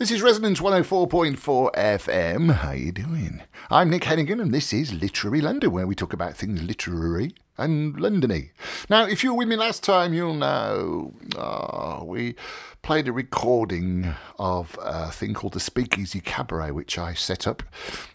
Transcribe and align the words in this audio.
This 0.00 0.10
is 0.10 0.22
Resonance 0.22 0.60
104.4 0.60 1.74
FM. 1.74 2.54
How 2.54 2.70
you 2.70 2.90
doing? 2.90 3.42
I'm 3.68 3.90
Nick 3.90 4.04
Hennigan, 4.04 4.40
and 4.40 4.50
this 4.50 4.72
is 4.72 4.94
Literary 4.94 5.42
London, 5.42 5.72
where 5.72 5.86
we 5.86 5.94
talk 5.94 6.14
about 6.14 6.34
things 6.34 6.62
literary 6.62 7.34
and 7.60 7.94
Londony. 7.96 8.50
Now, 8.88 9.04
if 9.04 9.22
you 9.22 9.32
were 9.32 9.38
with 9.38 9.48
me 9.48 9.56
last 9.56 9.84
time, 9.84 10.12
you'll 10.14 10.34
know 10.34 11.14
oh, 11.36 12.04
we 12.04 12.34
played 12.82 13.08
a 13.08 13.12
recording 13.12 14.14
of 14.38 14.78
a 14.82 15.10
thing 15.10 15.34
called 15.34 15.52
the 15.52 15.60
Speakeasy 15.60 16.20
Cabaret, 16.20 16.70
which 16.70 16.98
I 16.98 17.14
set 17.14 17.46
up. 17.46 17.62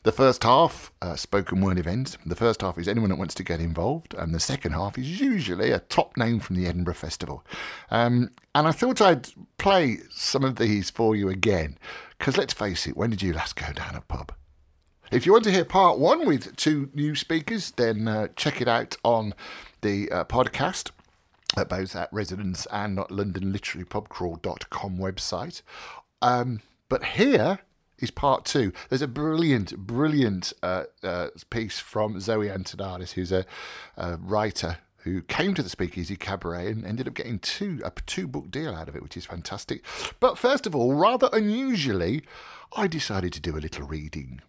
The 0.03 0.11
first 0.11 0.43
half, 0.43 0.91
uh, 1.01 1.15
spoken 1.15 1.61
word 1.61 1.77
event. 1.77 2.17
The 2.25 2.35
first 2.35 2.61
half 2.61 2.77
is 2.77 2.87
anyone 2.87 3.09
that 3.09 3.17
wants 3.17 3.35
to 3.35 3.43
get 3.43 3.59
involved, 3.59 4.13
and 4.15 4.33
the 4.33 4.39
second 4.39 4.73
half 4.73 4.97
is 4.97 5.21
usually 5.21 5.71
a 5.71 5.79
top 5.79 6.17
name 6.17 6.39
from 6.39 6.55
the 6.55 6.65
Edinburgh 6.65 6.95
Festival. 6.95 7.45
Um, 7.91 8.31
and 8.55 8.67
I 8.67 8.71
thought 8.71 9.01
I'd 9.01 9.29
play 9.57 9.99
some 10.09 10.43
of 10.43 10.55
these 10.55 10.89
for 10.89 11.15
you 11.15 11.29
again, 11.29 11.77
because 12.17 12.37
let's 12.37 12.53
face 12.53 12.87
it, 12.87 12.97
when 12.97 13.11
did 13.11 13.21
you 13.21 13.33
last 13.33 13.55
go 13.55 13.71
down 13.71 13.95
a 13.95 14.01
pub? 14.01 14.33
If 15.11 15.25
you 15.25 15.31
want 15.31 15.43
to 15.43 15.51
hear 15.51 15.65
part 15.65 15.99
one 15.99 16.25
with 16.25 16.55
two 16.55 16.89
new 16.93 17.15
speakers, 17.15 17.71
then 17.71 18.07
uh, 18.07 18.29
check 18.35 18.59
it 18.59 18.67
out 18.67 18.97
on 19.03 19.33
the 19.81 20.11
uh, 20.11 20.23
podcast 20.25 20.89
at 21.55 21.69
both 21.69 21.95
at 21.95 22.11
Resonance 22.11 22.65
and 22.71 22.99
at 22.99 23.09
LondonLiteraryPubCrawl.com 23.09 24.97
website. 24.97 25.61
Um, 26.21 26.61
but 26.89 27.03
here 27.03 27.59
is 27.99 28.09
part 28.09 28.45
two. 28.45 28.73
There's 28.89 29.03
a 29.03 29.07
brilliant, 29.07 29.77
brilliant 29.77 30.53
uh, 30.63 30.85
uh, 31.03 31.27
piece 31.49 31.79
from 31.79 32.19
Zoe 32.19 32.49
Antoniades, 32.49 33.13
who's 33.13 33.31
a, 33.31 33.45
a 33.95 34.17
writer 34.17 34.79
who 34.97 35.21
came 35.21 35.53
to 35.53 35.61
the 35.61 35.69
Speakeasy 35.69 36.15
Cabaret 36.15 36.67
and 36.67 36.83
ended 36.83 37.07
up 37.07 37.13
getting 37.13 37.37
two 37.37 37.79
a 37.85 37.91
two 38.07 38.27
book 38.27 38.49
deal 38.49 38.73
out 38.73 38.89
of 38.89 38.95
it, 38.95 39.03
which 39.03 39.15
is 39.15 39.25
fantastic. 39.25 39.85
But 40.19 40.39
first 40.39 40.65
of 40.65 40.75
all, 40.75 40.95
rather 40.95 41.29
unusually, 41.31 42.23
I 42.75 42.87
decided 42.87 43.31
to 43.33 43.39
do 43.39 43.55
a 43.55 43.59
little 43.59 43.85
reading. 43.85 44.41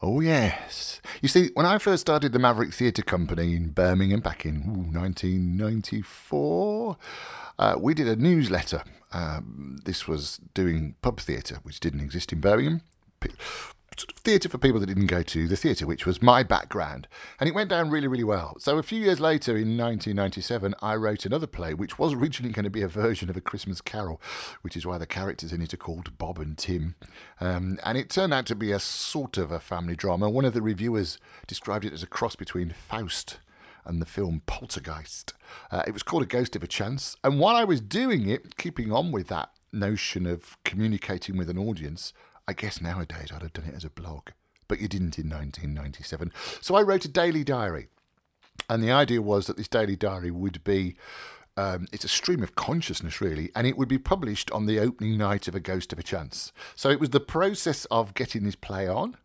Oh, 0.00 0.20
yes. 0.20 1.00
You 1.20 1.28
see, 1.28 1.50
when 1.54 1.66
I 1.66 1.78
first 1.78 2.02
started 2.02 2.32
the 2.32 2.38
Maverick 2.38 2.72
Theatre 2.72 3.02
Company 3.02 3.56
in 3.56 3.70
Birmingham 3.70 4.20
back 4.20 4.46
in 4.46 4.62
ooh, 4.62 4.96
1994, 4.96 6.96
uh, 7.58 7.76
we 7.80 7.94
did 7.94 8.06
a 8.06 8.14
newsletter. 8.14 8.84
Um, 9.12 9.80
this 9.84 10.06
was 10.06 10.38
doing 10.54 10.94
pub 11.02 11.18
theatre, 11.18 11.58
which 11.62 11.80
didn't 11.80 12.00
exist 12.00 12.32
in 12.32 12.40
Birmingham 12.40 12.82
sort 14.00 14.12
of 14.12 14.18
theatre 14.18 14.48
for 14.48 14.58
people 14.58 14.80
that 14.80 14.86
didn't 14.86 15.06
go 15.06 15.22
to 15.22 15.48
the 15.48 15.56
theatre, 15.56 15.86
which 15.86 16.06
was 16.06 16.22
my 16.22 16.42
background. 16.42 17.08
And 17.38 17.48
it 17.48 17.54
went 17.54 17.70
down 17.70 17.90
really, 17.90 18.08
really 18.08 18.24
well. 18.24 18.56
So 18.58 18.78
a 18.78 18.82
few 18.82 19.00
years 19.00 19.20
later, 19.20 19.52
in 19.52 19.76
1997, 19.76 20.74
I 20.80 20.94
wrote 20.94 21.26
another 21.26 21.46
play, 21.46 21.74
which 21.74 21.98
was 21.98 22.14
originally 22.14 22.52
going 22.52 22.64
to 22.64 22.70
be 22.70 22.82
a 22.82 22.88
version 22.88 23.30
of 23.30 23.36
A 23.36 23.40
Christmas 23.40 23.80
Carol, 23.80 24.20
which 24.62 24.76
is 24.76 24.86
why 24.86 24.98
the 24.98 25.06
characters 25.06 25.52
in 25.52 25.62
it 25.62 25.74
are 25.74 25.78
called 25.78 26.16
Bob 26.18 26.38
and 26.38 26.56
Tim. 26.56 26.94
Um, 27.40 27.78
and 27.84 27.98
it 27.98 28.10
turned 28.10 28.34
out 28.34 28.46
to 28.46 28.54
be 28.54 28.72
a 28.72 28.78
sort 28.78 29.38
of 29.38 29.50
a 29.50 29.60
family 29.60 29.96
drama. 29.96 30.30
One 30.30 30.44
of 30.44 30.54
the 30.54 30.62
reviewers 30.62 31.18
described 31.46 31.84
it 31.84 31.92
as 31.92 32.02
a 32.02 32.06
cross 32.06 32.36
between 32.36 32.70
Faust 32.70 33.38
and 33.84 34.02
the 34.02 34.06
film 34.06 34.42
Poltergeist. 34.46 35.32
Uh, 35.70 35.82
it 35.86 35.92
was 35.92 36.02
called 36.02 36.22
A 36.22 36.26
Ghost 36.26 36.54
of 36.54 36.62
a 36.62 36.68
Chance. 36.68 37.16
And 37.24 37.40
while 37.40 37.56
I 37.56 37.64
was 37.64 37.80
doing 37.80 38.28
it, 38.28 38.56
keeping 38.56 38.92
on 38.92 39.10
with 39.10 39.28
that 39.28 39.50
notion 39.72 40.26
of 40.26 40.56
communicating 40.64 41.36
with 41.36 41.50
an 41.50 41.58
audience, 41.58 42.12
I 42.48 42.54
guess 42.54 42.80
nowadays 42.80 43.30
I'd 43.30 43.42
have 43.42 43.52
done 43.52 43.66
it 43.66 43.74
as 43.74 43.84
a 43.84 43.90
blog, 43.90 44.30
but 44.68 44.80
you 44.80 44.88
didn't 44.88 45.18
in 45.18 45.28
1997. 45.28 46.32
So 46.62 46.74
I 46.74 46.82
wrote 46.82 47.04
a 47.04 47.08
daily 47.08 47.44
diary. 47.44 47.88
And 48.70 48.82
the 48.82 48.90
idea 48.90 49.20
was 49.20 49.46
that 49.46 49.58
this 49.58 49.68
daily 49.68 49.96
diary 49.96 50.30
would 50.30 50.64
be 50.64 50.96
um, 51.58 51.88
it's 51.92 52.04
a 52.04 52.08
stream 52.08 52.42
of 52.42 52.54
consciousness, 52.54 53.20
really, 53.20 53.50
and 53.54 53.66
it 53.66 53.76
would 53.76 53.88
be 53.88 53.98
published 53.98 54.50
on 54.52 54.66
the 54.66 54.78
opening 54.78 55.18
night 55.18 55.46
of 55.48 55.54
A 55.54 55.60
Ghost 55.60 55.92
of 55.92 55.98
a 55.98 56.02
Chance. 56.02 56.52
So 56.74 56.88
it 56.88 57.00
was 57.00 57.10
the 57.10 57.20
process 57.20 57.84
of 57.86 58.14
getting 58.14 58.44
this 58.44 58.54
play 58.54 58.88
on, 58.88 59.16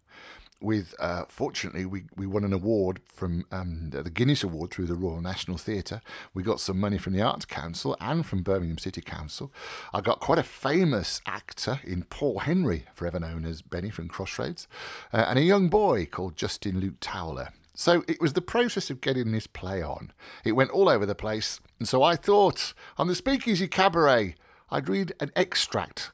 with 0.63 0.95
uh, 0.99 1.25
fortunately 1.27 1.85
we, 1.85 2.03
we 2.15 2.25
won 2.25 2.43
an 2.43 2.53
award 2.53 3.01
from 3.05 3.45
um, 3.51 3.89
the 3.91 4.09
Guinness 4.09 4.43
Award 4.43 4.71
through 4.71 4.85
the 4.85 4.95
Royal 4.95 5.21
National 5.21 5.57
Theatre. 5.57 6.01
We 6.33 6.41
got 6.41 6.59
some 6.59 6.79
money 6.79 6.97
from 6.97 7.13
the 7.13 7.21
Arts 7.21 7.45
Council 7.45 7.97
and 7.99 8.25
from 8.25 8.41
Birmingham 8.41 8.77
City 8.77 9.01
Council. 9.01 9.51
I 9.93 10.01
got 10.01 10.19
quite 10.19 10.39
a 10.39 10.43
famous 10.43 11.21
actor 11.25 11.81
in 11.83 12.03
Paul 12.03 12.39
Henry, 12.39 12.85
forever 12.95 13.19
known 13.19 13.45
as 13.45 13.61
Benny 13.61 13.89
from 13.89 14.07
Crossroads, 14.07 14.67
uh, 15.11 15.25
and 15.27 15.37
a 15.37 15.43
young 15.43 15.67
boy 15.67 16.05
called 16.05 16.37
Justin 16.37 16.79
Luke 16.79 16.97
Towler. 17.01 17.49
So 17.75 18.03
it 18.07 18.21
was 18.21 18.33
the 18.33 18.41
process 18.41 18.89
of 18.89 19.01
getting 19.01 19.31
this 19.31 19.47
play 19.47 19.81
on. 19.81 20.13
It 20.45 20.53
went 20.53 20.69
all 20.69 20.87
over 20.87 21.05
the 21.05 21.15
place, 21.15 21.59
and 21.79 21.87
so 21.87 22.03
I 22.03 22.15
thought 22.15 22.73
on 22.97 23.07
the 23.07 23.15
Speakeasy 23.15 23.67
Cabaret 23.67 24.35
I'd 24.69 24.87
read 24.87 25.13
an 25.19 25.31
extract 25.35 26.11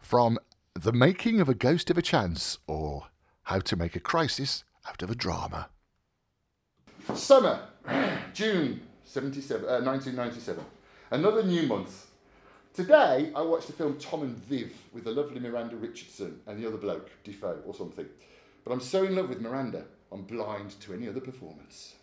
from 0.00 0.38
The 0.74 0.92
Making 0.92 1.40
of 1.40 1.48
a 1.48 1.54
Ghost 1.54 1.90
of 1.90 1.98
a 1.98 2.02
Chance, 2.02 2.58
or 2.66 3.06
how 3.44 3.58
to 3.58 3.76
Make 3.76 3.96
a 3.96 4.00
Crisis 4.00 4.64
Out 4.88 5.02
of 5.02 5.10
a 5.10 5.14
Drama. 5.14 5.68
Summer, 7.14 7.60
June 8.34 8.80
77, 9.04 9.64
uh, 9.68 9.80
1997. 9.80 10.64
Another 11.10 11.42
new 11.42 11.64
month. 11.64 12.06
Today, 12.72 13.32
I 13.34 13.42
watched 13.42 13.66
the 13.66 13.72
film 13.72 13.98
Tom 13.98 14.22
and 14.22 14.36
Viv 14.36 14.72
with 14.92 15.04
the 15.04 15.10
lovely 15.10 15.40
Miranda 15.40 15.76
Richardson 15.76 16.40
and 16.46 16.62
the 16.62 16.66
other 16.66 16.76
bloke, 16.76 17.10
Dafoe 17.24 17.60
or 17.66 17.74
something. 17.74 18.06
But 18.64 18.72
I'm 18.72 18.80
so 18.80 19.02
in 19.04 19.16
love 19.16 19.28
with 19.28 19.40
Miranda, 19.40 19.84
I'm 20.12 20.22
blind 20.22 20.80
to 20.80 20.94
any 20.94 21.08
other 21.08 21.20
performance. 21.20 21.96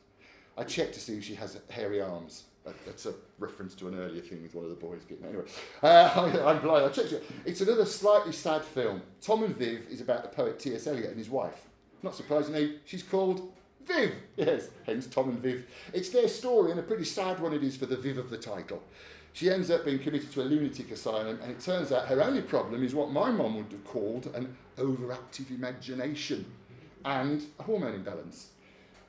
I 0.57 0.65
checked 0.65 0.93
to 0.95 0.99
see 0.99 1.17
if 1.17 1.23
she 1.23 1.35
has 1.35 1.57
hairy 1.69 2.01
arms. 2.01 2.43
That's 2.85 3.05
a 3.05 3.13
reference 3.37 3.75
to 3.75 3.87
an 3.87 3.99
earlier 3.99 4.21
thing 4.21 4.41
with 4.41 4.55
one 4.55 4.65
of 4.65 4.69
the 4.69 4.75
boys 4.75 5.01
getting. 5.07 5.25
Anyway, 5.25 5.45
uh, 5.83 5.87
I, 6.45 6.51
am 6.51 6.61
blind. 6.61 6.85
I 6.85 6.89
checked 6.89 7.11
it. 7.11 7.23
It's 7.45 7.61
another 7.61 7.85
slightly 7.85 8.31
sad 8.31 8.63
film. 8.63 9.01
Tom 9.21 9.43
and 9.43 9.55
Viv 9.55 9.87
is 9.89 10.01
about 10.01 10.23
the 10.23 10.29
poet 10.29 10.59
T.S. 10.59 10.87
Eliot 10.87 11.09
and 11.09 11.17
his 11.17 11.29
wife. 11.29 11.67
Not 12.03 12.15
surprisingly, 12.15 12.79
she's 12.85 13.03
called 13.03 13.51
Viv. 13.85 14.13
Yes, 14.37 14.69
hence 14.85 15.07
Tom 15.07 15.29
and 15.29 15.39
Viv. 15.39 15.65
It's 15.93 16.09
their 16.09 16.27
story, 16.27 16.71
and 16.71 16.79
a 16.79 16.83
pretty 16.83 17.05
sad 17.05 17.39
one 17.39 17.53
it 17.53 17.63
is 17.63 17.75
for 17.75 17.85
the 17.85 17.97
Viv 17.97 18.17
of 18.17 18.29
the 18.29 18.37
title. 18.37 18.81
She 19.33 19.49
ends 19.49 19.69
up 19.69 19.85
being 19.85 19.99
committed 19.99 20.31
to 20.31 20.41
a 20.41 20.43
lunatic 20.43 20.91
asylum, 20.91 21.39
and 21.41 21.51
it 21.51 21.59
turns 21.59 21.91
out 21.91 22.07
her 22.07 22.21
only 22.21 22.41
problem 22.41 22.83
is 22.83 22.95
what 22.95 23.11
my 23.11 23.31
mum 23.31 23.57
would 23.57 23.71
have 23.71 23.85
called 23.85 24.27
an 24.33 24.55
overactive 24.77 25.49
imagination 25.51 26.45
and 27.05 27.43
a 27.59 27.63
hormone 27.63 27.95
imbalance. 27.95 28.49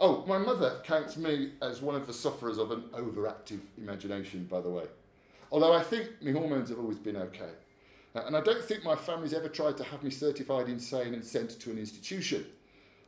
Oh, 0.02 0.24
my 0.26 0.38
mother 0.38 0.80
counts 0.82 1.18
me 1.18 1.50
as 1.60 1.82
one 1.82 1.94
of 1.94 2.06
the 2.06 2.12
sufferers 2.14 2.56
of 2.56 2.70
an 2.70 2.84
overactive 2.94 3.60
imagination, 3.76 4.46
by 4.50 4.62
the 4.62 4.70
way. 4.70 4.84
Although 5.52 5.74
I 5.74 5.82
think 5.82 6.08
my 6.22 6.32
hormones 6.32 6.70
have 6.70 6.78
always 6.78 6.96
been 6.96 7.18
okay. 7.18 7.50
Uh, 8.14 8.22
and 8.26 8.34
I 8.34 8.40
don't 8.40 8.64
think 8.64 8.82
my 8.82 8.96
family's 8.96 9.34
ever 9.34 9.48
tried 9.48 9.76
to 9.76 9.84
have 9.84 10.02
me 10.02 10.10
certified 10.10 10.70
insane 10.70 11.12
and 11.12 11.22
sent 11.22 11.60
to 11.60 11.70
an 11.70 11.78
institution. 11.78 12.46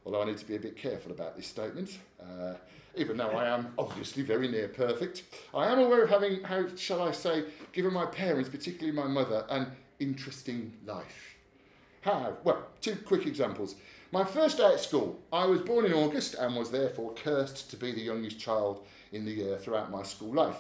Although 0.04 0.20
I 0.20 0.26
need 0.26 0.36
to 0.38 0.44
be 0.44 0.56
a 0.56 0.60
bit 0.60 0.76
careful 0.76 1.12
about 1.12 1.34
this 1.34 1.46
statement. 1.46 1.98
Uh, 2.20 2.54
even 2.94 3.16
though 3.16 3.30
I 3.30 3.48
am 3.48 3.72
obviously 3.78 4.22
very 4.22 4.48
near 4.48 4.68
perfect, 4.68 5.22
I 5.54 5.68
am 5.68 5.78
aware 5.78 6.02
of 6.02 6.10
having, 6.10 6.42
how 6.42 6.66
shall 6.76 7.00
I 7.00 7.12
say, 7.12 7.44
given 7.72 7.94
my 7.94 8.04
parents, 8.04 8.50
particularly 8.50 8.92
my 8.92 9.06
mother, 9.06 9.46
an 9.48 9.68
interesting 9.98 10.74
life. 10.84 11.36
How? 12.02 12.36
Well, 12.44 12.66
two 12.82 12.96
quick 12.96 13.26
examples. 13.26 13.76
My 14.12 14.24
first 14.24 14.58
day 14.58 14.66
at 14.66 14.78
school, 14.78 15.18
I 15.32 15.46
was 15.46 15.62
born 15.62 15.86
in 15.86 15.94
August 15.94 16.34
and 16.34 16.54
was 16.54 16.70
therefore 16.70 17.14
cursed 17.14 17.70
to 17.70 17.78
be 17.78 17.92
the 17.92 18.02
youngest 18.02 18.38
child 18.38 18.84
in 19.10 19.24
the 19.24 19.32
year 19.32 19.56
throughout 19.56 19.90
my 19.90 20.02
school 20.02 20.34
life. 20.34 20.58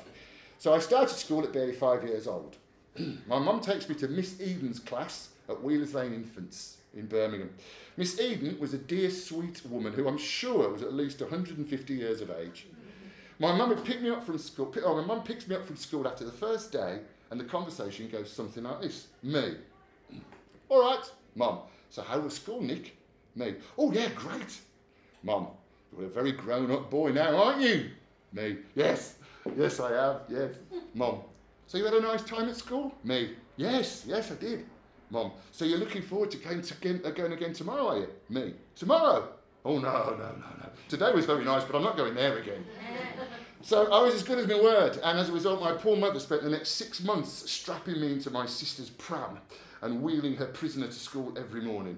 So 0.56 0.72
I 0.72 0.78
started 0.78 1.14
school 1.14 1.44
at 1.44 1.52
barely 1.52 1.74
five 1.74 2.02
years 2.02 2.26
old. 2.26 2.56
my 3.26 3.38
mum 3.38 3.60
takes 3.60 3.90
me 3.90 3.94
to 3.96 4.08
Miss 4.08 4.40
Eden's 4.40 4.78
class 4.78 5.28
at 5.50 5.62
Wheelers 5.62 5.92
Lane 5.92 6.14
Infants 6.14 6.78
in 6.94 7.04
Birmingham. 7.04 7.50
Miss 7.98 8.18
Eden 8.18 8.58
was 8.58 8.72
a 8.72 8.78
dear, 8.78 9.10
sweet 9.10 9.60
woman 9.66 9.92
who 9.92 10.08
I'm 10.08 10.16
sure 10.16 10.70
was 10.70 10.80
at 10.80 10.94
least 10.94 11.20
150 11.20 11.92
years 11.92 12.22
of 12.22 12.30
age. 12.30 12.68
My 13.38 13.54
mum 13.54 13.68
would 13.68 13.84
pick 13.84 14.00
me 14.00 14.08
up 14.08 14.24
from 14.24 14.38
school. 14.38 14.74
Oh, 14.82 14.98
my 14.98 15.06
mum 15.06 15.24
picks 15.24 15.46
me 15.46 15.56
up 15.56 15.66
from 15.66 15.76
school 15.76 16.08
after 16.08 16.24
the 16.24 16.32
first 16.32 16.72
day, 16.72 17.00
and 17.30 17.38
the 17.38 17.44
conversation 17.44 18.08
goes 18.08 18.32
something 18.32 18.62
like 18.64 18.80
this: 18.80 19.08
Me, 19.22 19.56
all 20.70 20.80
right, 20.80 21.04
mum. 21.34 21.58
So 21.90 22.00
how 22.00 22.18
was 22.18 22.32
school, 22.32 22.62
Nick? 22.62 22.96
Me. 23.34 23.54
Oh, 23.78 23.92
yeah, 23.92 24.08
great. 24.14 24.58
Mum, 25.22 25.48
you're 25.96 26.06
a 26.06 26.10
very 26.10 26.32
grown 26.32 26.70
up 26.70 26.90
boy 26.90 27.12
now, 27.12 27.36
aren't 27.36 27.62
you? 27.62 27.90
Me. 28.32 28.58
Yes. 28.74 29.16
Yes, 29.56 29.80
I 29.80 29.92
have. 29.92 30.22
Yes. 30.28 30.54
Mum. 30.94 31.20
So 31.66 31.78
you 31.78 31.84
had 31.84 31.94
a 31.94 32.00
nice 32.00 32.22
time 32.22 32.48
at 32.48 32.56
school? 32.56 32.94
Me. 33.04 33.30
Yes, 33.56 34.04
yes, 34.06 34.30
I 34.30 34.34
did. 34.34 34.66
Mum. 35.10 35.32
So 35.50 35.64
you're 35.64 35.78
looking 35.78 36.02
forward 36.02 36.30
to 36.32 36.36
going, 36.38 36.62
to 36.62 36.74
again, 36.74 37.00
uh, 37.04 37.10
going 37.10 37.32
again 37.32 37.52
tomorrow, 37.52 37.88
are 37.88 37.98
you? 37.98 38.08
Me. 38.28 38.54
Tomorrow? 38.74 39.28
Oh, 39.64 39.78
no, 39.78 39.80
no, 39.80 40.16
no, 40.16 40.26
no. 40.60 40.68
Today 40.88 41.12
was 41.12 41.24
very 41.24 41.44
nice, 41.44 41.64
but 41.64 41.76
I'm 41.76 41.84
not 41.84 41.96
going 41.96 42.14
there 42.14 42.38
again. 42.38 42.64
So 43.64 43.92
I 43.92 44.02
was 44.02 44.14
as 44.14 44.24
good 44.24 44.38
as 44.38 44.48
my 44.48 44.60
word, 44.60 44.98
and 45.04 45.20
as 45.20 45.28
a 45.28 45.32
result, 45.32 45.60
my 45.60 45.70
poor 45.70 45.96
mother 45.96 46.18
spent 46.18 46.42
the 46.42 46.50
next 46.50 46.70
six 46.70 47.00
months 47.00 47.48
strapping 47.48 48.00
me 48.00 48.14
into 48.14 48.28
my 48.28 48.44
sister's 48.44 48.90
pram 48.90 49.38
and 49.82 50.02
wheeling 50.02 50.34
her 50.34 50.46
prisoner 50.46 50.88
to 50.88 50.92
school 50.92 51.32
every 51.38 51.60
morning. 51.60 51.96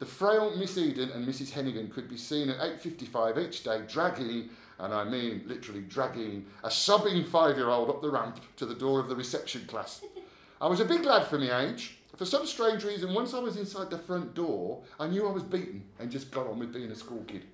The 0.00 0.06
frail 0.06 0.56
Miss 0.56 0.78
Eden 0.78 1.10
and 1.10 1.28
Mrs. 1.28 1.50
Hennigan 1.52 1.92
could 1.92 2.08
be 2.08 2.16
seen 2.16 2.48
at 2.48 2.58
8.55 2.82 3.46
each 3.46 3.62
day 3.62 3.82
dragging, 3.86 4.48
and 4.78 4.94
I 4.94 5.04
mean 5.04 5.42
literally 5.44 5.82
dragging, 5.82 6.46
a 6.64 6.70
sobbing 6.70 7.22
five-year-old 7.22 7.90
up 7.90 8.00
the 8.00 8.10
ramp 8.10 8.40
to 8.56 8.64
the 8.64 8.74
door 8.74 8.98
of 8.98 9.10
the 9.10 9.14
reception 9.14 9.66
class. 9.66 10.02
I 10.58 10.68
was 10.68 10.80
a 10.80 10.86
big 10.86 11.04
lad 11.04 11.26
for 11.26 11.38
my 11.38 11.66
age, 11.66 11.98
For 12.16 12.24
some 12.24 12.46
strange 12.46 12.82
reason, 12.82 13.12
once 13.12 13.34
I 13.34 13.40
was 13.40 13.58
inside 13.58 13.90
the 13.90 13.98
front 13.98 14.32
door, 14.32 14.82
I 14.98 15.06
knew 15.06 15.28
I 15.28 15.32
was 15.32 15.42
beaten 15.42 15.84
and 15.98 16.10
just 16.10 16.30
got 16.30 16.46
on 16.46 16.58
with 16.58 16.72
being 16.72 16.90
a 16.90 16.94
school 16.94 17.22
kid. 17.24 17.44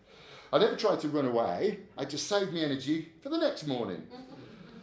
I 0.53 0.59
never 0.59 0.77
tried 0.77 1.01
to 1.01 1.09
run 1.09 1.27
away, 1.27 1.81
I 1.99 2.05
just 2.05 2.29
saved 2.29 2.53
me 2.53 2.65
energy 2.65 3.09
for 3.23 3.29
the 3.29 3.39
next 3.39 3.67
morning. 3.67 4.07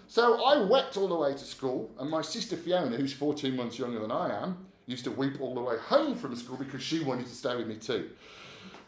So 0.08 0.44
I 0.44 0.58
wept 0.58 0.98
all 0.98 1.08
the 1.08 1.16
way 1.16 1.32
to 1.32 1.46
school, 1.46 1.92
and 1.98 2.10
my 2.10 2.24
sister 2.24 2.58
Fiona, 2.58 2.98
who's 2.98 3.14
14 3.14 3.56
months 3.56 3.80
younger 3.80 4.00
than 4.00 4.12
I 4.12 4.44
am, 4.44 4.68
used 4.86 5.04
to 5.06 5.12
weep 5.12 5.40
all 5.40 5.56
the 5.56 5.62
way 5.62 5.78
home 5.78 6.16
from 6.16 6.36
school 6.36 6.58
because 6.58 6.82
she 6.82 7.04
wanted 7.04 7.28
to 7.28 7.36
stay 7.36 7.56
with 7.56 7.68
me 7.68 7.76
too. 7.76 8.10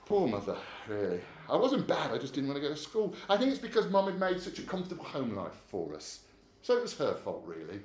Poor 0.05 0.27
mother, 0.27 0.57
really. 0.87 1.19
I 1.49 1.55
wasn't 1.55 1.87
bad, 1.87 2.11
I 2.11 2.17
just 2.17 2.33
didn't 2.33 2.49
want 2.49 2.61
to 2.61 2.67
go 2.67 2.73
to 2.73 2.79
school. 2.79 3.15
I 3.29 3.37
think 3.37 3.51
it's 3.51 3.59
because 3.59 3.89
mum 3.89 4.05
had 4.05 4.19
made 4.19 4.39
such 4.39 4.59
a 4.59 4.63
comfortable 4.63 5.05
home 5.05 5.35
life 5.35 5.55
for 5.67 5.95
us. 5.95 6.21
So 6.61 6.75
it 6.75 6.81
was 6.81 6.97
her 6.97 7.13
fault, 7.13 7.43
really. 7.45 7.79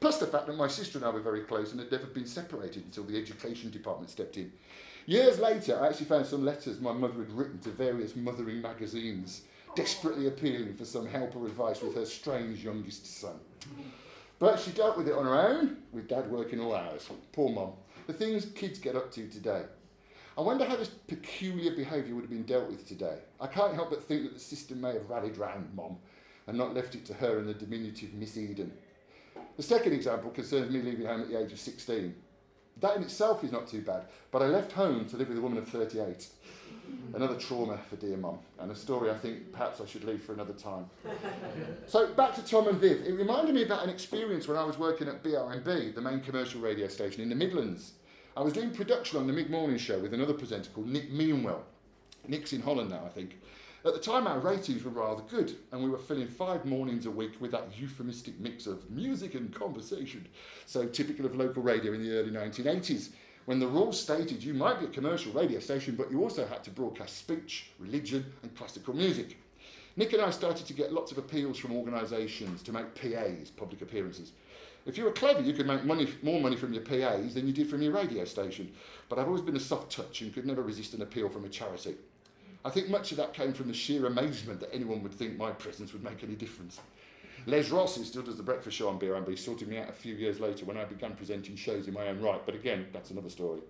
Plus 0.00 0.18
the 0.18 0.26
fact 0.26 0.46
that 0.46 0.56
my 0.56 0.68
sister 0.68 0.98
and 0.98 1.06
I 1.06 1.10
were 1.10 1.20
very 1.20 1.42
close 1.42 1.70
and 1.70 1.80
had 1.80 1.90
never 1.90 2.06
been 2.06 2.26
separated 2.26 2.84
until 2.84 3.04
the 3.04 3.16
education 3.16 3.70
department 3.70 4.10
stepped 4.10 4.36
in. 4.36 4.52
Years 5.06 5.38
later, 5.38 5.80
I 5.80 5.88
actually 5.88 6.06
found 6.06 6.26
some 6.26 6.44
letters 6.44 6.80
my 6.80 6.92
mother 6.92 7.20
had 7.20 7.32
written 7.32 7.58
to 7.60 7.70
various 7.70 8.14
mothering 8.14 8.60
magazines, 8.60 9.42
desperately 9.74 10.26
appealing 10.26 10.74
for 10.74 10.84
some 10.84 11.06
help 11.06 11.34
or 11.34 11.46
advice 11.46 11.80
with 11.80 11.94
her 11.94 12.04
strange 12.04 12.64
youngest 12.64 13.06
son. 13.06 13.36
But 14.38 14.60
she 14.60 14.70
dealt 14.70 14.96
with 14.96 15.08
it 15.08 15.14
on 15.14 15.24
her 15.24 15.48
own, 15.48 15.78
with 15.92 16.08
dad 16.08 16.30
working 16.30 16.60
all 16.60 16.74
hours. 16.74 17.08
Poor 17.32 17.50
mum. 17.50 17.72
The 18.06 18.12
things 18.12 18.46
kids 18.54 18.78
get 18.78 18.94
up 18.94 19.10
to 19.12 19.28
today. 19.28 19.64
I 20.36 20.40
wonder 20.40 20.64
how 20.64 20.76
this 20.76 20.88
peculiar 20.88 21.72
behaviour 21.74 22.14
would 22.14 22.20
have 22.22 22.30
been 22.30 22.44
dealt 22.44 22.70
with 22.70 22.86
today. 22.86 23.18
I 23.40 23.48
can't 23.48 23.74
help 23.74 23.90
but 23.90 24.04
think 24.04 24.22
that 24.22 24.34
the 24.34 24.40
system 24.40 24.80
may 24.80 24.92
have 24.92 25.10
rallied 25.10 25.36
round 25.36 25.74
mum 25.74 25.96
and 26.46 26.56
not 26.56 26.74
left 26.74 26.94
it 26.94 27.04
to 27.06 27.14
her 27.14 27.38
and 27.38 27.48
the 27.48 27.54
diminutive 27.54 28.14
Miss 28.14 28.36
Eden. 28.36 28.72
The 29.56 29.62
second 29.64 29.92
example 29.92 30.30
concerns 30.30 30.70
me 30.72 30.80
leaving 30.80 31.06
home 31.06 31.22
at 31.22 31.28
the 31.28 31.40
age 31.40 31.52
of 31.52 31.58
16. 31.58 32.14
That 32.80 32.96
in 32.96 33.02
itself 33.02 33.42
is 33.42 33.50
not 33.50 33.66
too 33.66 33.80
bad, 33.80 34.04
but 34.30 34.40
I 34.40 34.46
left 34.46 34.70
home 34.70 35.06
to 35.06 35.16
live 35.16 35.28
with 35.28 35.38
a 35.38 35.42
woman 35.42 35.58
of 35.58 35.68
38. 35.68 36.28
Another 37.14 37.36
trauma 37.36 37.78
for 37.88 37.96
dear 37.96 38.16
mum, 38.16 38.38
and 38.58 38.70
a 38.70 38.74
story 38.74 39.10
I 39.10 39.14
think 39.14 39.52
perhaps 39.52 39.80
I 39.80 39.86
should 39.86 40.04
leave 40.04 40.22
for 40.22 40.32
another 40.32 40.52
time. 40.52 40.88
so 41.86 42.12
back 42.14 42.34
to 42.34 42.44
Tom 42.44 42.68
and 42.68 42.78
Viv. 42.78 43.02
It 43.06 43.14
reminded 43.14 43.54
me 43.54 43.64
about 43.64 43.82
an 43.82 43.90
experience 43.90 44.46
when 44.46 44.56
I 44.56 44.64
was 44.64 44.78
working 44.78 45.08
at 45.08 45.22
BRMB, 45.22 45.94
the 45.94 46.00
main 46.00 46.20
commercial 46.20 46.60
radio 46.60 46.86
station 46.88 47.22
in 47.22 47.28
the 47.28 47.34
Midlands. 47.34 47.92
I 48.36 48.42
was 48.42 48.52
doing 48.52 48.70
production 48.70 49.18
on 49.18 49.26
the 49.26 49.32
mid 49.32 49.50
morning 49.50 49.78
show 49.78 49.98
with 49.98 50.14
another 50.14 50.34
presenter 50.34 50.70
called 50.70 50.88
Nick 50.88 51.10
Meanwell. 51.10 51.64
Nick's 52.28 52.52
in 52.52 52.60
Holland 52.60 52.90
now, 52.90 53.02
I 53.04 53.08
think. 53.08 53.38
At 53.84 53.94
the 53.94 54.00
time, 54.00 54.26
our 54.26 54.38
ratings 54.38 54.84
were 54.84 54.90
rather 54.90 55.22
good, 55.22 55.56
and 55.72 55.82
we 55.82 55.88
were 55.88 55.98
filling 55.98 56.26
five 56.26 56.64
mornings 56.64 57.06
a 57.06 57.10
week 57.10 57.40
with 57.40 57.52
that 57.52 57.68
euphemistic 57.78 58.38
mix 58.38 58.66
of 58.66 58.90
music 58.90 59.34
and 59.34 59.54
conversation, 59.54 60.26
so 60.66 60.86
typical 60.86 61.24
of 61.24 61.36
local 61.36 61.62
radio 61.62 61.92
in 61.92 62.02
the 62.02 62.12
early 62.12 62.30
1980s, 62.30 63.10
when 63.48 63.58
the 63.58 63.66
rules 63.66 63.98
stated 63.98 64.44
you 64.44 64.52
might 64.52 64.78
be 64.78 64.84
a 64.84 64.90
commercial 64.90 65.32
radio 65.32 65.58
station, 65.58 65.94
but 65.96 66.10
you 66.10 66.20
also 66.20 66.46
had 66.46 66.62
to 66.62 66.70
broadcast 66.70 67.16
speech, 67.16 67.70
religion, 67.78 68.22
and 68.42 68.54
classical 68.54 68.94
music. 68.94 69.38
Nick 69.96 70.12
and 70.12 70.20
I 70.20 70.28
started 70.28 70.66
to 70.66 70.74
get 70.74 70.92
lots 70.92 71.12
of 71.12 71.16
appeals 71.16 71.56
from 71.56 71.74
organisations 71.74 72.62
to 72.64 72.74
make 72.74 72.94
PAs, 72.94 73.48
public 73.48 73.80
appearances. 73.80 74.32
If 74.84 74.98
you 74.98 75.04
were 75.04 75.12
clever, 75.12 75.40
you 75.40 75.54
could 75.54 75.66
make 75.66 75.82
money, 75.82 76.08
more 76.22 76.42
money 76.42 76.56
from 76.56 76.74
your 76.74 76.82
PAs 76.82 77.32
than 77.32 77.46
you 77.46 77.54
did 77.54 77.70
from 77.70 77.80
your 77.80 77.92
radio 77.92 78.26
station. 78.26 78.70
But 79.08 79.18
I've 79.18 79.28
always 79.28 79.40
been 79.40 79.56
a 79.56 79.60
soft 79.60 79.92
touch 79.92 80.20
and 80.20 80.34
could 80.34 80.44
never 80.44 80.60
resist 80.60 80.92
an 80.92 81.00
appeal 81.00 81.30
from 81.30 81.46
a 81.46 81.48
charity. 81.48 81.94
I 82.66 82.68
think 82.68 82.90
much 82.90 83.12
of 83.12 83.16
that 83.16 83.32
came 83.32 83.54
from 83.54 83.68
the 83.68 83.72
sheer 83.72 84.04
amazement 84.04 84.60
that 84.60 84.74
anyone 84.74 85.02
would 85.02 85.14
think 85.14 85.38
my 85.38 85.52
presence 85.52 85.94
would 85.94 86.04
make 86.04 86.22
any 86.22 86.34
difference. 86.34 86.80
Les 87.48 87.70
Ross, 87.70 87.96
who 87.96 88.04
still 88.04 88.20
does 88.20 88.36
the 88.36 88.42
breakfast 88.42 88.76
show 88.76 88.90
on 88.90 89.00
BRMB, 89.00 89.38
sorted 89.38 89.68
me 89.68 89.78
out 89.78 89.88
a 89.88 89.92
few 89.92 90.14
years 90.14 90.38
later 90.38 90.66
when 90.66 90.76
I 90.76 90.84
began 90.84 91.14
presenting 91.14 91.56
shows 91.56 91.88
in 91.88 91.94
my 91.94 92.08
own 92.08 92.20
right, 92.20 92.44
but 92.44 92.54
again, 92.54 92.86
that's 92.92 93.10
another 93.10 93.30
story. 93.30 93.60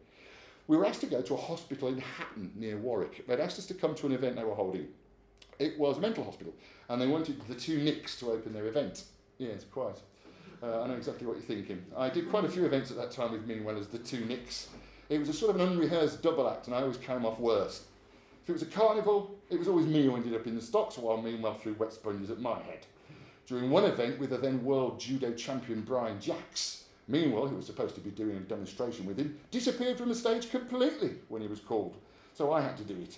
We 0.66 0.76
were 0.76 0.84
asked 0.84 1.00
to 1.02 1.06
go 1.06 1.22
to 1.22 1.34
a 1.34 1.36
hospital 1.36 1.86
in 1.86 1.98
Hatton 1.98 2.50
near 2.56 2.76
Warwick. 2.76 3.24
They'd 3.28 3.38
asked 3.38 3.56
us 3.56 3.66
to 3.66 3.74
come 3.74 3.94
to 3.94 4.06
an 4.06 4.12
event 4.12 4.34
they 4.34 4.42
were 4.42 4.56
holding. 4.56 4.88
It 5.60 5.78
was 5.78 5.96
a 5.96 6.00
mental 6.00 6.24
hospital, 6.24 6.52
and 6.88 7.00
they 7.00 7.06
wanted 7.06 7.40
the 7.46 7.54
two 7.54 7.78
Nicks 7.78 8.18
to 8.18 8.32
open 8.32 8.52
their 8.52 8.66
event. 8.66 9.04
It's 9.38 9.62
quite. 9.62 10.00
Uh, 10.60 10.82
I 10.82 10.88
know 10.88 10.94
exactly 10.94 11.28
what 11.28 11.36
you're 11.36 11.46
thinking. 11.46 11.80
I 11.96 12.10
did 12.10 12.28
quite 12.28 12.44
a 12.44 12.48
few 12.48 12.66
events 12.66 12.90
at 12.90 12.96
that 12.96 13.12
time 13.12 13.30
with 13.30 13.46
Meanwell 13.46 13.78
as 13.78 13.86
the 13.86 13.98
two 13.98 14.24
Nicks. 14.24 14.70
It 15.08 15.20
was 15.20 15.28
a 15.28 15.32
sort 15.32 15.54
of 15.54 15.60
an 15.60 15.68
unrehearsed 15.68 16.20
double 16.20 16.50
act, 16.50 16.66
and 16.66 16.74
I 16.74 16.80
always 16.80 16.96
came 16.96 17.24
off 17.24 17.38
worst. 17.38 17.84
If 18.42 18.50
it 18.50 18.52
was 18.54 18.62
a 18.62 18.66
carnival, 18.66 19.36
it 19.50 19.58
was 19.58 19.68
always 19.68 19.86
me 19.86 20.04
who 20.04 20.16
ended 20.16 20.34
up 20.34 20.48
in 20.48 20.56
the 20.56 20.62
stocks, 20.62 20.98
while 20.98 21.22
Meanwell 21.22 21.54
threw 21.54 21.74
wet 21.74 21.92
sponges 21.92 22.28
at 22.30 22.40
my 22.40 22.60
head. 22.62 22.84
During 23.48 23.70
one 23.70 23.84
event 23.84 24.18
with 24.18 24.28
the 24.28 24.36
then 24.36 24.62
world 24.62 25.00
judo 25.00 25.32
champion 25.32 25.80
Brian 25.80 26.20
Jacks, 26.20 26.84
Meanwell, 27.08 27.46
who 27.46 27.56
was 27.56 27.64
supposed 27.64 27.94
to 27.94 28.00
be 28.02 28.10
doing 28.10 28.36
a 28.36 28.40
demonstration 28.40 29.06
with 29.06 29.16
him, 29.16 29.38
disappeared 29.50 29.96
from 29.96 30.10
the 30.10 30.14
stage 30.14 30.50
completely 30.50 31.14
when 31.28 31.40
he 31.40 31.48
was 31.48 31.60
called. 31.60 31.96
So 32.34 32.52
I 32.52 32.60
had 32.60 32.76
to 32.76 32.84
do 32.84 33.00
it. 33.00 33.16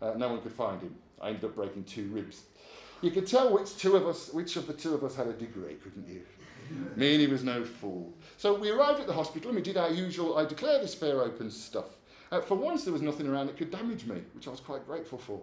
Uh, 0.00 0.14
no 0.16 0.28
one 0.28 0.42
could 0.42 0.52
find 0.52 0.80
him. 0.80 0.94
I 1.20 1.30
ended 1.30 1.44
up 1.44 1.56
breaking 1.56 1.84
two 1.84 2.06
ribs. 2.10 2.44
You 3.02 3.10
could 3.10 3.26
tell 3.26 3.52
which 3.52 3.76
two 3.76 3.96
of 3.96 4.06
us, 4.06 4.32
which 4.32 4.54
of 4.54 4.68
the 4.68 4.72
two 4.72 4.94
of 4.94 5.02
us 5.02 5.16
had 5.16 5.26
a 5.26 5.32
degree, 5.32 5.74
couldn't 5.74 6.06
you? 6.08 6.22
Me 6.96 7.14
and 7.14 7.20
he 7.22 7.26
was 7.26 7.42
no 7.42 7.64
fool. 7.64 8.12
So 8.36 8.56
we 8.56 8.70
arrived 8.70 9.00
at 9.00 9.08
the 9.08 9.12
hospital 9.12 9.48
and 9.48 9.56
we 9.56 9.62
did 9.62 9.76
our 9.76 9.90
usual 9.90 10.38
I 10.38 10.44
declare 10.44 10.78
this 10.78 10.94
fair 10.94 11.20
open 11.20 11.50
stuff. 11.50 11.96
Uh, 12.30 12.40
for 12.40 12.54
once, 12.54 12.84
there 12.84 12.92
was 12.92 13.02
nothing 13.02 13.26
around 13.26 13.48
that 13.48 13.56
could 13.56 13.72
damage 13.72 14.06
me, 14.06 14.22
which 14.34 14.46
I 14.46 14.52
was 14.52 14.60
quite 14.60 14.86
grateful 14.86 15.18
for. 15.18 15.42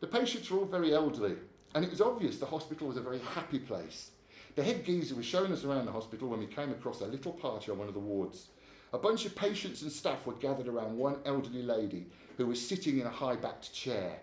The 0.00 0.06
patients 0.06 0.48
were 0.48 0.60
all 0.60 0.64
very 0.64 0.94
elderly, 0.94 1.36
and 1.74 1.84
it 1.84 1.90
was 1.90 2.00
obvious 2.00 2.38
the 2.38 2.46
hospital 2.46 2.88
was 2.88 2.96
a 2.96 3.02
very 3.02 3.18
happy 3.18 3.58
place. 3.58 4.10
The 4.54 4.62
head 4.62 4.84
geezer 4.84 5.16
was 5.16 5.26
showing 5.26 5.52
us 5.52 5.64
around 5.64 5.86
the 5.86 5.92
hospital 5.92 6.28
when 6.28 6.40
we 6.40 6.46
came 6.46 6.70
across 6.70 7.00
a 7.00 7.06
little 7.06 7.32
party 7.32 7.72
on 7.72 7.78
one 7.78 7.88
of 7.88 7.94
the 7.94 8.00
wards. 8.00 8.48
A 8.92 8.98
bunch 8.98 9.26
of 9.26 9.34
patients 9.34 9.82
and 9.82 9.90
staff 9.90 10.24
were 10.24 10.34
gathered 10.34 10.68
around 10.68 10.96
one 10.96 11.16
elderly 11.24 11.62
lady 11.62 12.06
who 12.36 12.46
was 12.46 12.64
sitting 12.64 13.00
in 13.00 13.06
a 13.06 13.10
high 13.10 13.34
backed 13.34 13.72
chair. 13.72 14.20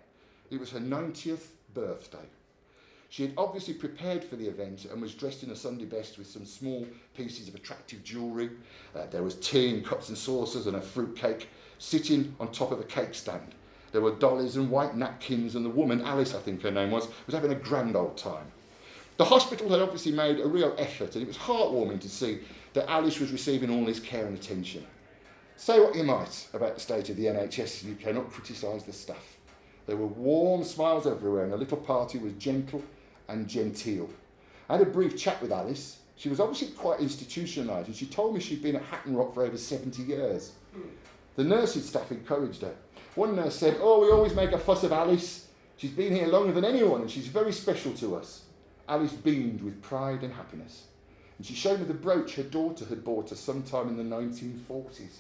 It 0.49 0.59
was 0.59 0.71
her 0.71 0.79
90th 0.79 1.47
birthday. 1.73 2.29
She 3.09 3.23
had 3.23 3.33
obviously 3.37 3.73
prepared 3.73 4.23
for 4.23 4.37
the 4.37 4.47
event 4.47 4.85
and 4.85 5.01
was 5.01 5.13
dressed 5.13 5.43
in 5.43 5.51
a 5.51 5.55
Sunday 5.55 5.83
best 5.83 6.17
with 6.17 6.27
some 6.27 6.45
small 6.45 6.87
pieces 7.17 7.49
of 7.49 7.55
attractive 7.55 8.05
jewellery. 8.05 8.51
Uh, 8.95 9.07
there 9.11 9.23
was 9.23 9.35
tea 9.35 9.71
and 9.71 9.85
cups 9.85 10.07
and 10.07 10.17
saucers 10.17 10.67
and 10.67 10.77
a 10.77 10.81
fruit 10.81 11.17
cake 11.17 11.49
sitting 11.77 12.33
on 12.39 12.53
top 12.53 12.71
of 12.71 12.79
a 12.79 12.85
cake 12.85 13.13
stand. 13.13 13.53
There 13.91 14.01
were 14.01 14.11
dollies 14.11 14.55
and 14.55 14.69
white 14.69 14.95
napkins, 14.95 15.55
and 15.55 15.65
the 15.65 15.69
woman, 15.69 16.01
Alice 16.01 16.33
I 16.33 16.39
think 16.39 16.61
her 16.61 16.71
name 16.71 16.91
was, 16.91 17.07
was 17.25 17.35
having 17.35 17.51
a 17.51 17.55
grand 17.55 17.95
old 17.95 18.17
time. 18.17 18.45
The 19.17 19.25
hospital 19.25 19.69
had 19.69 19.81
obviously 19.81 20.13
made 20.13 20.39
a 20.39 20.47
real 20.47 20.73
effort, 20.77 21.15
and 21.15 21.23
it 21.23 21.27
was 21.27 21.37
heartwarming 21.37 21.99
to 22.01 22.09
see 22.09 22.39
that 22.73 22.89
Alice 22.89 23.19
was 23.19 23.31
receiving 23.31 23.69
all 23.69 23.85
this 23.85 23.99
care 23.99 24.25
and 24.25 24.37
attention. 24.37 24.85
Say 25.57 25.79
what 25.79 25.95
you 25.95 26.03
might 26.03 26.47
about 26.53 26.75
the 26.75 26.81
state 26.81 27.09
of 27.09 27.17
the 27.17 27.25
NHS, 27.25 27.83
you 27.83 27.95
cannot 27.95 28.31
criticise 28.31 28.83
the 28.83 28.93
staff. 28.93 29.37
There 29.85 29.97
were 29.97 30.07
warm 30.07 30.63
smiles 30.63 31.05
everywhere, 31.05 31.43
and 31.43 31.53
the 31.53 31.57
little 31.57 31.77
party 31.77 32.17
was 32.17 32.33
gentle 32.33 32.81
and 33.27 33.47
genteel. 33.47 34.09
I 34.69 34.77
had 34.77 34.87
a 34.87 34.89
brief 34.89 35.17
chat 35.17 35.41
with 35.41 35.51
Alice. 35.51 35.99
She 36.15 36.29
was 36.29 36.39
obviously 36.39 36.69
quite 36.69 36.99
institutionalised, 36.99 37.87
and 37.87 37.95
she 37.95 38.05
told 38.05 38.33
me 38.33 38.39
she'd 38.39 38.63
been 38.63 38.75
at 38.75 38.83
Hatton 38.83 39.15
Rock 39.15 39.33
for 39.33 39.43
over 39.43 39.57
70 39.57 40.01
years. 40.03 40.53
The 41.35 41.43
nursing 41.43 41.81
staff 41.81 42.11
encouraged 42.11 42.61
her. 42.61 42.75
One 43.15 43.35
nurse 43.35 43.55
said, 43.55 43.77
Oh, 43.81 44.01
we 44.01 44.11
always 44.11 44.35
make 44.35 44.51
a 44.51 44.57
fuss 44.57 44.83
of 44.83 44.93
Alice. 44.93 45.47
She's 45.75 45.91
been 45.91 46.15
here 46.15 46.27
longer 46.27 46.53
than 46.53 46.63
anyone, 46.63 47.01
and 47.01 47.11
she's 47.11 47.27
very 47.27 47.51
special 47.51 47.93
to 47.95 48.15
us. 48.15 48.43
Alice 48.87 49.13
beamed 49.13 49.61
with 49.61 49.81
pride 49.81 50.23
and 50.23 50.33
happiness. 50.33 50.85
And 51.37 51.45
she 51.45 51.53
showed 51.53 51.79
me 51.79 51.85
the 51.85 51.93
brooch 51.93 52.35
her 52.35 52.43
daughter 52.43 52.85
had 52.85 53.03
bought 53.03 53.31
her 53.31 53.35
sometime 53.35 53.89
in 53.89 53.97
the 53.97 54.15
1940s. 54.15 55.17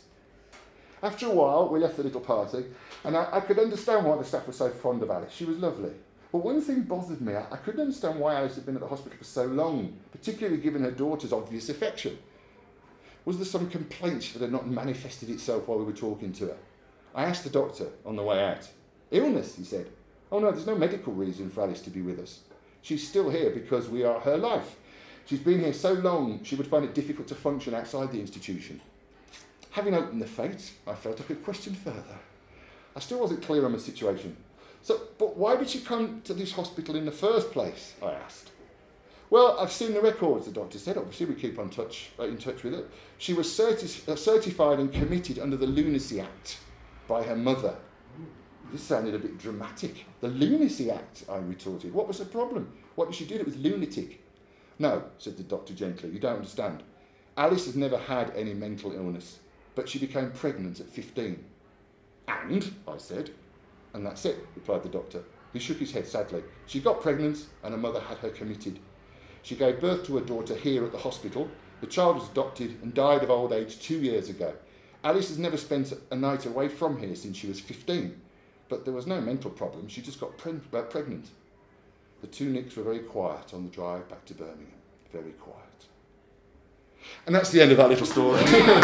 After 1.03 1.25
a 1.25 1.31
while, 1.31 1.67
we 1.67 1.79
left 1.79 1.97
the 1.97 2.03
little 2.03 2.21
party, 2.21 2.63
and 3.03 3.17
I, 3.17 3.27
I 3.31 3.39
could 3.39 3.57
understand 3.57 4.05
why 4.05 4.15
the 4.17 4.23
staff 4.23 4.45
were 4.45 4.53
so 4.53 4.69
fond 4.69 5.01
of 5.01 5.09
Alice. 5.09 5.33
She 5.33 5.45
was 5.45 5.57
lovely. 5.57 5.91
But 6.31 6.45
one 6.45 6.61
thing 6.61 6.83
bothered 6.83 7.21
me. 7.21 7.33
I, 7.33 7.45
I 7.51 7.57
couldn't 7.57 7.81
understand 7.81 8.19
why 8.19 8.35
Alice 8.35 8.55
had 8.55 8.65
been 8.65 8.75
at 8.75 8.81
the 8.81 8.87
hospital 8.87 9.17
for 9.17 9.23
so 9.23 9.45
long, 9.45 9.97
particularly 10.11 10.61
given 10.61 10.83
her 10.83 10.91
daughter's 10.91 11.33
obvious 11.33 11.69
affection. 11.69 12.19
Was 13.25 13.37
there 13.37 13.45
some 13.45 13.69
complaint 13.69 14.31
that 14.33 14.41
had 14.41 14.51
not 14.51 14.67
manifested 14.67 15.29
itself 15.29 15.67
while 15.67 15.79
we 15.79 15.85
were 15.85 15.91
talking 15.91 16.31
to 16.33 16.47
her? 16.47 16.57
I 17.13 17.25
asked 17.25 17.43
the 17.43 17.49
doctor 17.49 17.87
on 18.05 18.15
the 18.15 18.23
way 18.23 18.43
out. 18.43 18.69
Illness, 19.11 19.55
he 19.55 19.63
said. 19.63 19.87
Oh 20.31 20.39
no, 20.39 20.51
there's 20.51 20.67
no 20.67 20.77
medical 20.77 21.11
reason 21.13 21.49
for 21.49 21.61
Alice 21.61 21.81
to 21.81 21.89
be 21.89 22.01
with 22.01 22.19
us. 22.19 22.39
She's 22.81 23.07
still 23.07 23.29
here 23.29 23.49
because 23.49 23.89
we 23.89 24.03
are 24.03 24.21
her 24.21 24.37
life. 24.37 24.77
She's 25.25 25.39
been 25.39 25.59
here 25.59 25.73
so 25.73 25.93
long 25.93 26.43
she 26.43 26.55
would 26.55 26.67
find 26.67 26.85
it 26.85 26.95
difficult 26.95 27.27
to 27.27 27.35
function 27.35 27.75
outside 27.75 28.11
the 28.11 28.19
institution. 28.19 28.81
Having 29.71 29.95
opened 29.95 30.21
the 30.21 30.27
fate, 30.27 30.71
I 30.87 30.95
felt 30.95 31.19
I 31.19 31.23
could 31.23 31.43
question 31.43 31.75
further. 31.75 32.19
I 32.95 32.99
still 32.99 33.19
wasn't 33.19 33.43
clear 33.43 33.65
on 33.65 33.73
the 33.73 33.79
situation. 33.79 34.35
So, 34.81 35.01
but 35.17 35.37
why 35.37 35.55
did 35.57 35.69
she 35.69 35.79
come 35.79 36.21
to 36.23 36.33
this 36.33 36.53
hospital 36.53 36.95
in 36.95 37.05
the 37.05 37.11
first 37.11 37.51
place? 37.51 37.93
I 38.01 38.13
asked. 38.13 38.49
Well, 39.29 39.57
I've 39.59 39.71
seen 39.71 39.93
the 39.93 40.01
records, 40.01 40.45
the 40.45 40.51
doctor 40.51 40.79
said. 40.79 40.97
Obviously, 40.97 41.27
we 41.27 41.35
keep 41.35 41.57
on 41.59 41.69
touch, 41.69 42.09
uh, 42.19 42.23
in 42.23 42.37
touch 42.37 42.63
with 42.63 42.73
it. 42.73 42.89
She 43.17 43.33
was 43.33 43.47
certi- 43.47 44.09
uh, 44.09 44.15
certified 44.15 44.79
and 44.79 44.91
committed 44.91 45.39
under 45.39 45.55
the 45.55 45.67
Lunacy 45.67 46.19
Act 46.19 46.57
by 47.11 47.23
her 47.23 47.35
mother. 47.35 47.75
This 48.71 48.83
sounded 48.83 49.13
a 49.13 49.19
bit 49.19 49.37
dramatic. 49.37 50.05
The 50.21 50.29
Lunacy 50.29 50.89
Act, 50.89 51.25
I 51.29 51.39
retorted. 51.39 51.93
What 51.93 52.07
was 52.07 52.19
the 52.19 52.25
problem? 52.25 52.71
What 52.95 53.09
did 53.09 53.15
she 53.15 53.25
do 53.25 53.37
that 53.37 53.45
was 53.45 53.57
lunatic? 53.57 54.23
No, 54.79 55.03
said 55.17 55.35
the 55.35 55.43
doctor 55.43 55.73
gently. 55.73 56.09
You 56.09 56.19
don't 56.19 56.37
understand. 56.37 56.83
Alice 57.35 57.65
has 57.65 57.75
never 57.75 57.97
had 57.97 58.31
any 58.33 58.53
mental 58.53 58.93
illness. 58.93 59.39
but 59.75 59.89
she 59.89 59.99
became 59.99 60.31
pregnant 60.31 60.79
at 60.79 60.87
15. 60.87 61.43
And, 62.27 62.73
I 62.87 62.97
said, 62.97 63.31
and 63.93 64.05
that's 64.05 64.25
it, 64.25 64.45
replied 64.55 64.83
the 64.83 64.89
doctor. 64.89 65.23
He 65.53 65.59
shook 65.59 65.79
his 65.79 65.91
head 65.91 66.07
sadly. 66.07 66.43
She 66.65 66.79
got 66.79 67.01
pregnant, 67.01 67.45
and 67.63 67.73
her 67.73 67.79
mother 67.79 67.99
had 67.99 68.17
her 68.19 68.29
committed. 68.29 68.79
She 69.43 69.55
gave 69.55 69.81
birth 69.81 70.05
to 70.05 70.17
a 70.17 70.21
daughter 70.21 70.55
here 70.55 70.85
at 70.85 70.91
the 70.91 70.97
hospital. 70.97 71.49
The 71.81 71.87
child 71.87 72.15
was 72.17 72.29
adopted 72.29 72.77
and 72.81 72.93
died 72.93 73.23
of 73.23 73.31
old 73.31 73.51
age 73.53 73.79
two 73.79 73.97
years 73.97 74.29
ago. 74.29 74.53
Alice 75.03 75.29
has 75.29 75.39
never 75.39 75.57
spent 75.57 75.93
a 76.11 76.15
night 76.15 76.45
away 76.45 76.67
from 76.67 76.99
here 76.99 77.15
since 77.15 77.37
she 77.37 77.47
was 77.47 77.59
15, 77.59 78.19
but 78.69 78.85
there 78.85 78.93
was 78.93 79.07
no 79.07 79.19
mental 79.19 79.49
problem. 79.49 79.87
She 79.87 80.01
just 80.01 80.19
got 80.19 80.37
pre- 80.37 80.59
uh, 80.73 80.81
pregnant. 80.83 81.29
The 82.21 82.27
two 82.27 82.49
Nicks 82.49 82.75
were 82.75 82.83
very 82.83 82.99
quiet 82.99 83.53
on 83.53 83.63
the 83.63 83.71
drive 83.71 84.07
back 84.09 84.25
to 84.25 84.35
Birmingham. 84.35 84.67
Very 85.11 85.31
quiet. 85.31 85.57
And 87.25 87.33
that's 87.33 87.49
the 87.49 87.61
end 87.61 87.71
of 87.71 87.77
that 87.77 87.89
little 87.89 88.05
story. 88.05 88.45
so, 88.45 88.53
uh, 88.53 88.81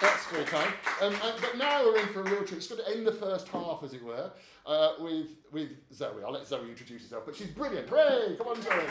that's 0.00 0.26
very 0.26 0.44
kind. 0.44 0.70
Um, 1.00 1.14
uh, 1.22 1.32
but 1.40 1.56
now 1.56 1.82
we're 1.82 1.98
in 1.98 2.08
for 2.08 2.20
a 2.20 2.24
real 2.24 2.44
treat. 2.44 2.58
It's 2.58 2.66
going 2.66 2.84
to 2.84 2.90
end 2.90 3.06
the 3.06 3.12
first 3.12 3.48
half, 3.48 3.82
as 3.82 3.94
it 3.94 4.04
were, 4.04 4.30
uh, 4.66 4.92
with, 4.98 5.28
with 5.50 5.70
Zoe. 5.94 6.22
I'll 6.24 6.32
let 6.32 6.46
Zoe 6.46 6.68
introduce 6.68 7.02
herself, 7.02 7.24
but 7.24 7.34
she's 7.34 7.48
brilliant. 7.48 7.88
Hooray! 7.88 8.36
Come 8.36 8.48
on, 8.48 8.60
Zoe. 8.60 8.84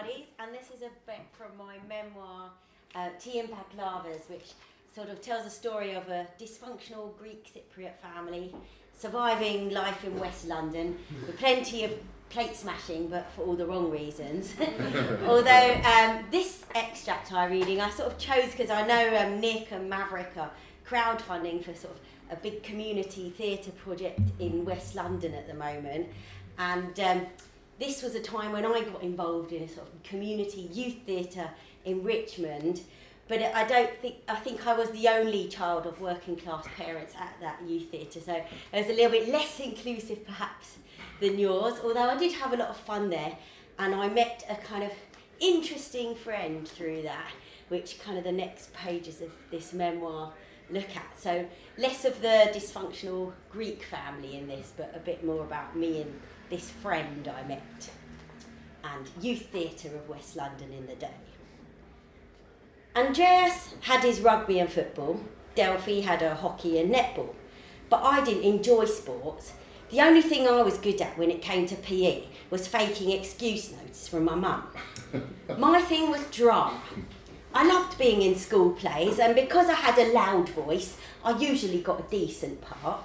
And 0.00 0.54
this 0.54 0.70
is 0.74 0.82
a 0.82 0.90
bit 1.06 1.20
from 1.32 1.56
my 1.58 1.76
memoir, 1.88 2.50
uh, 2.94 3.08
Tea 3.20 3.40
and 3.40 3.48
Baklavas, 3.50 4.28
which 4.28 4.52
sort 4.94 5.08
of 5.08 5.20
tells 5.20 5.46
a 5.46 5.50
story 5.50 5.94
of 5.94 6.08
a 6.08 6.26
dysfunctional 6.40 7.16
Greek 7.18 7.46
Cypriot 7.52 7.96
family 7.98 8.54
surviving 8.98 9.70
life 9.70 10.04
in 10.04 10.18
West 10.18 10.46
London 10.46 10.98
with 11.26 11.38
plenty 11.38 11.84
of 11.84 11.92
plate 12.30 12.56
smashing, 12.56 13.08
but 13.08 13.30
for 13.32 13.42
all 13.42 13.54
the 13.54 13.66
wrong 13.66 13.90
reasons. 13.90 14.54
Although 15.26 15.80
um, 15.84 16.24
this 16.30 16.64
extract 16.74 17.32
I'm 17.32 17.50
reading, 17.50 17.80
I 17.80 17.90
sort 17.90 18.10
of 18.10 18.18
chose 18.18 18.50
because 18.50 18.70
I 18.70 18.86
know 18.86 19.16
um, 19.18 19.40
Nick 19.40 19.72
and 19.72 19.90
Maverick 19.90 20.32
are 20.38 20.50
crowdfunding 20.88 21.64
for 21.64 21.74
sort 21.74 21.94
of 21.94 22.00
a 22.30 22.36
big 22.36 22.62
community 22.62 23.30
theatre 23.36 23.72
project 23.72 24.20
in 24.38 24.64
West 24.64 24.94
London 24.94 25.34
at 25.34 25.46
the 25.46 25.54
moment, 25.54 26.08
and 26.58 26.98
um, 27.00 27.26
this 27.78 28.02
was 28.02 28.14
a 28.14 28.20
time 28.20 28.52
when 28.52 28.64
I 28.64 28.82
got 28.82 29.02
involved 29.02 29.52
in 29.52 29.62
a 29.62 29.68
sort 29.68 29.86
of 29.86 30.02
community 30.02 30.68
youth 30.72 30.96
theatre 31.06 31.50
in 31.84 32.02
Richmond. 32.04 32.82
But 33.28 33.42
I 33.42 33.66
don't 33.66 33.90
think 33.98 34.16
I 34.28 34.34
think 34.34 34.66
I 34.66 34.74
was 34.74 34.90
the 34.90 35.08
only 35.08 35.48
child 35.48 35.86
of 35.86 36.00
working 36.00 36.36
class 36.36 36.66
parents 36.76 37.14
at 37.18 37.34
that 37.40 37.62
youth 37.66 37.90
theatre, 37.90 38.20
so 38.20 38.34
it 38.34 38.46
was 38.72 38.86
a 38.86 38.92
little 38.92 39.10
bit 39.10 39.28
less 39.28 39.58
inclusive 39.60 40.26
perhaps 40.26 40.76
than 41.20 41.38
yours. 41.38 41.74
Although 41.82 42.10
I 42.10 42.18
did 42.18 42.32
have 42.32 42.52
a 42.52 42.56
lot 42.56 42.68
of 42.68 42.76
fun 42.76 43.10
there, 43.10 43.36
and 43.78 43.94
I 43.94 44.08
met 44.08 44.44
a 44.50 44.56
kind 44.56 44.82
of 44.82 44.90
interesting 45.40 46.14
friend 46.14 46.66
through 46.66 47.02
that, 47.02 47.30
which 47.68 48.00
kind 48.00 48.18
of 48.18 48.24
the 48.24 48.32
next 48.32 48.72
pages 48.74 49.20
of 49.20 49.30
this 49.50 49.72
memoir 49.72 50.32
look 50.72 50.96
at. 50.96 51.18
So 51.18 51.46
less 51.78 52.04
of 52.04 52.20
the 52.22 52.50
dysfunctional 52.52 53.32
Greek 53.50 53.82
family 53.82 54.36
in 54.36 54.46
this, 54.46 54.72
but 54.76 54.92
a 54.94 54.98
bit 54.98 55.24
more 55.24 55.42
about 55.42 55.76
me 55.76 56.02
and 56.02 56.20
this 56.50 56.70
friend 56.70 57.28
I 57.28 57.46
met, 57.46 57.90
and 58.84 59.08
Youth 59.20 59.46
Theatre 59.50 59.94
of 59.96 60.08
West 60.08 60.36
London 60.36 60.72
in 60.72 60.86
the 60.86 60.94
day. 60.94 61.14
Andreas 62.94 63.74
had 63.80 64.02
his 64.02 64.20
rugby 64.20 64.58
and 64.58 64.70
football, 64.70 65.20
Delphi 65.54 66.00
had 66.00 66.20
her 66.20 66.34
hockey 66.34 66.78
and 66.78 66.94
netball, 66.94 67.34
but 67.88 68.02
I 68.02 68.22
didn't 68.22 68.42
enjoy 68.42 68.84
sports. 68.84 69.52
The 69.90 70.00
only 70.00 70.22
thing 70.22 70.48
I 70.48 70.62
was 70.62 70.78
good 70.78 71.00
at 71.00 71.18
when 71.18 71.30
it 71.30 71.42
came 71.42 71.66
to 71.66 71.76
PE 71.76 72.24
was 72.50 72.66
faking 72.66 73.10
excuse 73.10 73.72
notes 73.72 74.08
from 74.08 74.24
my 74.24 74.34
mum. 74.34 74.66
my 75.58 75.80
thing 75.82 76.10
was 76.10 76.24
drama. 76.30 76.80
I 77.54 77.66
loved 77.66 77.98
being 77.98 78.22
in 78.22 78.34
school 78.34 78.70
plays, 78.70 79.18
and 79.18 79.34
because 79.34 79.68
I 79.68 79.74
had 79.74 79.98
a 79.98 80.12
loud 80.12 80.48
voice, 80.48 80.96
I 81.22 81.36
usually 81.38 81.82
got 81.82 82.00
a 82.00 82.10
decent 82.10 82.62
part. 82.62 83.04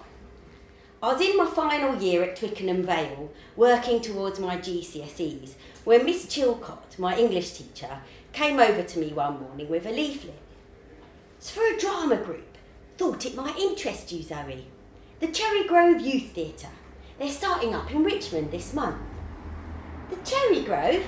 I 1.04 1.13
was 1.13 1.22
in 1.22 1.36
my 1.36 1.46
final 1.46 2.01
year 2.01 2.24
at 2.24 2.38
Twickenham 2.38 2.84
Vale, 2.84 3.30
working 3.58 4.00
towards 4.00 4.39
my 4.39 4.58
GCSEs, 4.58 5.56
when 5.84 6.06
Miss 6.06 6.25
Chilcott, 6.25 6.98
my 6.98 7.18
English 7.18 7.51
teacher, 7.51 8.00
came 8.32 8.60
over 8.60 8.84
to 8.84 9.00
me 9.00 9.12
one 9.12 9.42
morning 9.42 9.68
with 9.70 9.86
a 9.86 9.92
leaflet. 9.92 10.39
It's 11.38 11.51
for 11.51 11.66
a 11.66 11.77
drama 11.77 12.16
group. 12.16 12.58
Thought 12.98 13.25
it 13.25 13.36
might 13.36 13.60
interest 13.60 14.12
you, 14.12 14.24
Zoe. 14.24 14.66
The 15.20 15.27
Cherry 15.27 15.68
Grove 15.68 16.00
Youth 16.00 16.32
Theatre. 16.32 16.70
They're 17.20 17.30
starting 17.30 17.75
up 17.75 17.92
in 17.92 18.04
Richmond 18.04 18.51
this 18.51 18.74
month. 18.74 19.01
The 20.10 20.16
Cherry 20.18 20.63
Grove? 20.63 21.06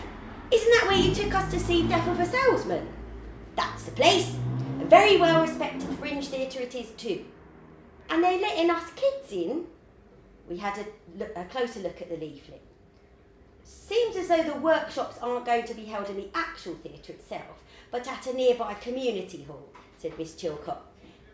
Isn't 0.51 0.71
that 0.71 0.87
where 0.87 0.97
you 0.97 1.15
took 1.15 1.33
us 1.33 1.49
to 1.51 1.59
see 1.59 1.87
Death 1.87 2.07
of 2.07 2.19
a 2.19 2.25
Salesman? 2.25 2.87
That's 3.59 3.83
the 3.83 3.91
place. 3.91 4.37
A 4.81 4.85
very 4.85 5.17
well 5.17 5.41
respected 5.41 5.89
fringe 5.99 6.29
theatre 6.29 6.61
it 6.61 6.73
is 6.73 6.91
too. 6.91 7.25
And 8.09 8.23
they're 8.23 8.39
letting 8.39 8.69
us 8.69 8.89
kids 8.95 9.33
in 9.33 9.65
we 10.49 10.55
had 10.55 10.77
a, 10.77 10.85
look, 11.17 11.31
a 11.35 11.43
closer 11.43 11.81
look 11.81 12.01
at 12.01 12.09
the 12.09 12.15
leaflet. 12.15 12.61
Seems 13.65 14.15
as 14.15 14.29
though 14.29 14.43
the 14.43 14.55
workshops 14.55 15.17
aren't 15.21 15.45
going 15.45 15.65
to 15.65 15.73
be 15.73 15.83
held 15.83 16.09
in 16.09 16.15
the 16.15 16.29
actual 16.33 16.75
theatre 16.75 17.11
itself, 17.11 17.61
but 17.91 18.07
at 18.07 18.27
a 18.27 18.33
nearby 18.33 18.75
community 18.75 19.43
hall, 19.43 19.67
said 19.97 20.17
Miss 20.17 20.35
Chilcott. 20.35 20.79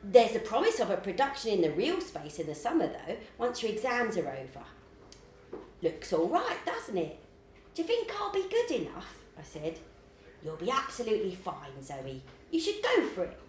There's 0.04 0.36
a 0.36 0.40
promise 0.40 0.80
of 0.80 0.90
a 0.90 0.98
production 0.98 1.52
in 1.52 1.62
the 1.62 1.72
real 1.72 2.02
space 2.02 2.40
in 2.40 2.48
the 2.48 2.56
summer, 2.56 2.88
though, 2.88 3.18
once 3.38 3.62
your 3.62 3.72
exams 3.72 4.18
are 4.18 4.28
over. 4.28 4.66
Looks 5.84 6.12
all 6.12 6.28
right, 6.28 6.58
doesn't 6.66 6.98
it? 6.98 7.20
Do 7.76 7.84
you 7.84 7.88
think 7.88 8.12
I'll 8.20 8.34
be 8.34 8.50
good 8.50 8.72
enough? 8.72 9.20
I 9.38 9.44
said. 9.44 9.78
You'll 10.46 10.58
be 10.58 10.70
absolutely 10.70 11.34
fine, 11.34 11.82
Zoe. 11.82 12.22
You 12.52 12.60
should 12.60 12.84
go 12.84 13.08
for 13.08 13.24
it. 13.24 13.40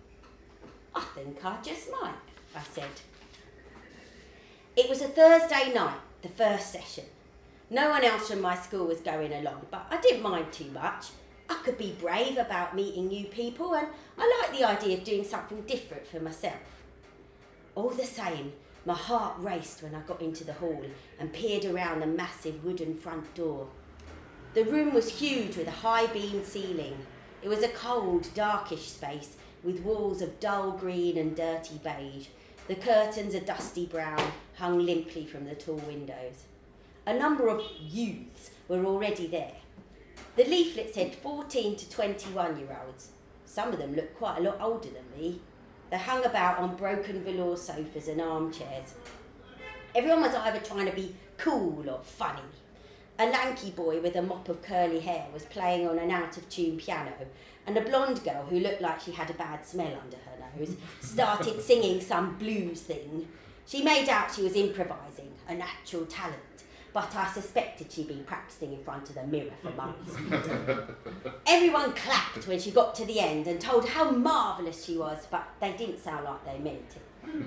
I 0.95 1.03
think 1.15 1.45
I 1.45 1.59
just 1.62 1.91
might, 1.91 2.15
I 2.57 2.62
said. 2.73 2.88
It 4.75 4.88
was 4.88 5.03
a 5.03 5.09
Thursday 5.09 5.75
night, 5.75 5.99
the 6.23 6.31
first 6.31 6.73
session. 6.73 7.05
No 7.69 7.91
one 7.91 8.03
else 8.03 8.31
from 8.31 8.41
my 8.41 8.57
school 8.57 8.87
was 8.87 9.00
going 9.00 9.31
along, 9.31 9.67
but 9.71 9.87
I 9.91 10.00
didn't 10.00 10.23
mind 10.23 10.50
too 10.53 10.71
much. 10.71 11.09
I 11.50 11.61
could 11.62 11.76
be 11.76 11.97
brave 12.00 12.38
about 12.38 12.75
meeting 12.75 13.09
new 13.09 13.26
people, 13.26 13.75
and 13.75 13.88
I 14.17 14.41
liked 14.41 14.59
the 14.59 14.67
idea 14.67 14.97
of 14.97 15.05
doing 15.05 15.25
something 15.25 15.61
different 15.62 16.07
for 16.07 16.21
myself. 16.21 16.55
All 17.75 17.91
the 17.91 18.07
same, 18.07 18.55
my 18.87 18.95
heart 18.95 19.35
raced 19.38 19.83
when 19.83 19.95
I 19.95 20.00
got 20.00 20.23
into 20.23 20.45
the 20.45 20.55
hall 20.55 20.83
and 21.19 21.31
peered 21.31 21.67
around 21.67 22.00
the 22.00 22.07
massive 22.07 22.65
wooden 22.65 22.97
front 22.97 23.35
door. 23.35 23.69
The 24.57 24.65
room 24.65 24.95
was 24.95 25.21
huge 25.21 25.59
with 25.59 25.69
a 25.69 25.83
high 25.83 26.07
beamed 26.07 26.47
ceiling. 26.47 26.97
It 27.43 27.49
was 27.51 27.63
a 27.63 27.69
cold, 27.69 28.31
darkish 28.33 28.89
space 28.89 29.37
with 29.63 29.83
walls 29.83 30.23
of 30.23 30.41
dull 30.41 30.71
green 30.71 31.19
and 31.19 31.37
dirty 31.37 31.79
beige, 31.85 32.29
the 32.67 32.75
curtains 32.75 33.35
a 33.35 33.41
dusty 33.41 33.85
brown, 33.85 34.33
hung 34.55 34.79
limply 34.79 35.27
from 35.27 35.45
the 35.45 35.55
tall 35.55 35.77
windows. 35.87 36.45
A 37.05 37.13
number 37.13 37.49
of 37.49 37.63
youths 37.79 38.51
were 38.67 38.83
already 38.87 39.27
there. 39.27 39.57
The 40.37 40.45
leaflet 40.45 40.95
said 40.95 41.17
14 41.17 41.77
to 41.77 41.91
21 41.91 42.59
year 42.59 42.79
olds. 42.83 43.11
Some 43.45 43.75
of 43.75 43.79
them 43.79 43.95
looked 43.95 44.17
quite 44.17 44.39
a 44.39 44.43
lot 44.43 44.59
older 44.59 44.89
than 44.89 45.21
me. 45.21 45.43
They 45.91 45.99
hung 45.99 46.25
about 46.25 46.61
on 46.61 46.77
broken 46.77 47.23
velour 47.23 47.59
sofas 47.59 48.09
and 48.09 48.23
armchairs. 48.23 48.95
Everyone 49.95 50.23
was 50.23 50.35
either 50.35 50.61
trying 50.61 50.87
to 50.87 50.97
be 50.97 51.15
cool 51.37 51.91
or 51.91 52.01
funny. 52.03 52.41
A 53.18 53.26
lanky 53.26 53.70
boy 53.70 54.00
with 54.00 54.14
a 54.16 54.23
mop 54.23 54.49
of 54.49 54.61
curly 54.61 55.00
hair 55.00 55.26
was 55.32 55.44
playing 55.44 55.88
on 55.88 55.99
an 55.99 56.11
out 56.11 56.37
of 56.37 56.49
tune 56.50 56.76
piano, 56.76 57.12
and 57.66 57.76
a 57.76 57.80
blonde 57.80 58.23
girl 58.23 58.44
who 58.44 58.61
looked 58.61 58.82
like 58.82 59.00
she 59.00 59.12
had 59.12 59.30
a 59.30 59.35
bad 59.35 59.64
smell 59.64 59.99
under 60.02 60.18
her 60.18 60.58
nose 60.58 60.76
started 61.00 61.62
singing 61.62 62.00
some 62.00 62.37
blues 62.37 62.82
thing. 62.82 63.26
She 63.66 63.82
made 63.82 64.08
out 64.08 64.35
she 64.35 64.42
was 64.42 64.54
improvising, 64.54 65.32
a 65.49 65.54
natural 65.54 66.04
talent, 66.04 66.64
but 66.92 67.14
I 67.16 67.30
suspected 67.32 67.90
she'd 67.90 68.08
been 68.08 68.25
practicing 68.25 68.75
in 68.75 68.85
front 68.85 69.08
of 69.08 69.14
the 69.14 69.26
mirror 69.26 69.52
for 69.62 69.70
months. 69.70 70.14
Everyone 71.46 71.92
clapped 71.94 72.46
when 72.46 72.61
she 72.61 72.70
got 72.70 72.94
to 72.96 73.06
the 73.06 73.18
end 73.18 73.46
and 73.46 73.58
told 73.58 73.88
how 73.88 74.11
marvellous 74.11 74.85
she 74.85 74.96
was, 74.96 75.26
but 75.30 75.49
they 75.61 75.73
didn't 75.73 76.00
sound 76.00 76.25
like 76.25 76.44
they 76.44 76.58
meant 76.58 76.96
it. 76.96 77.46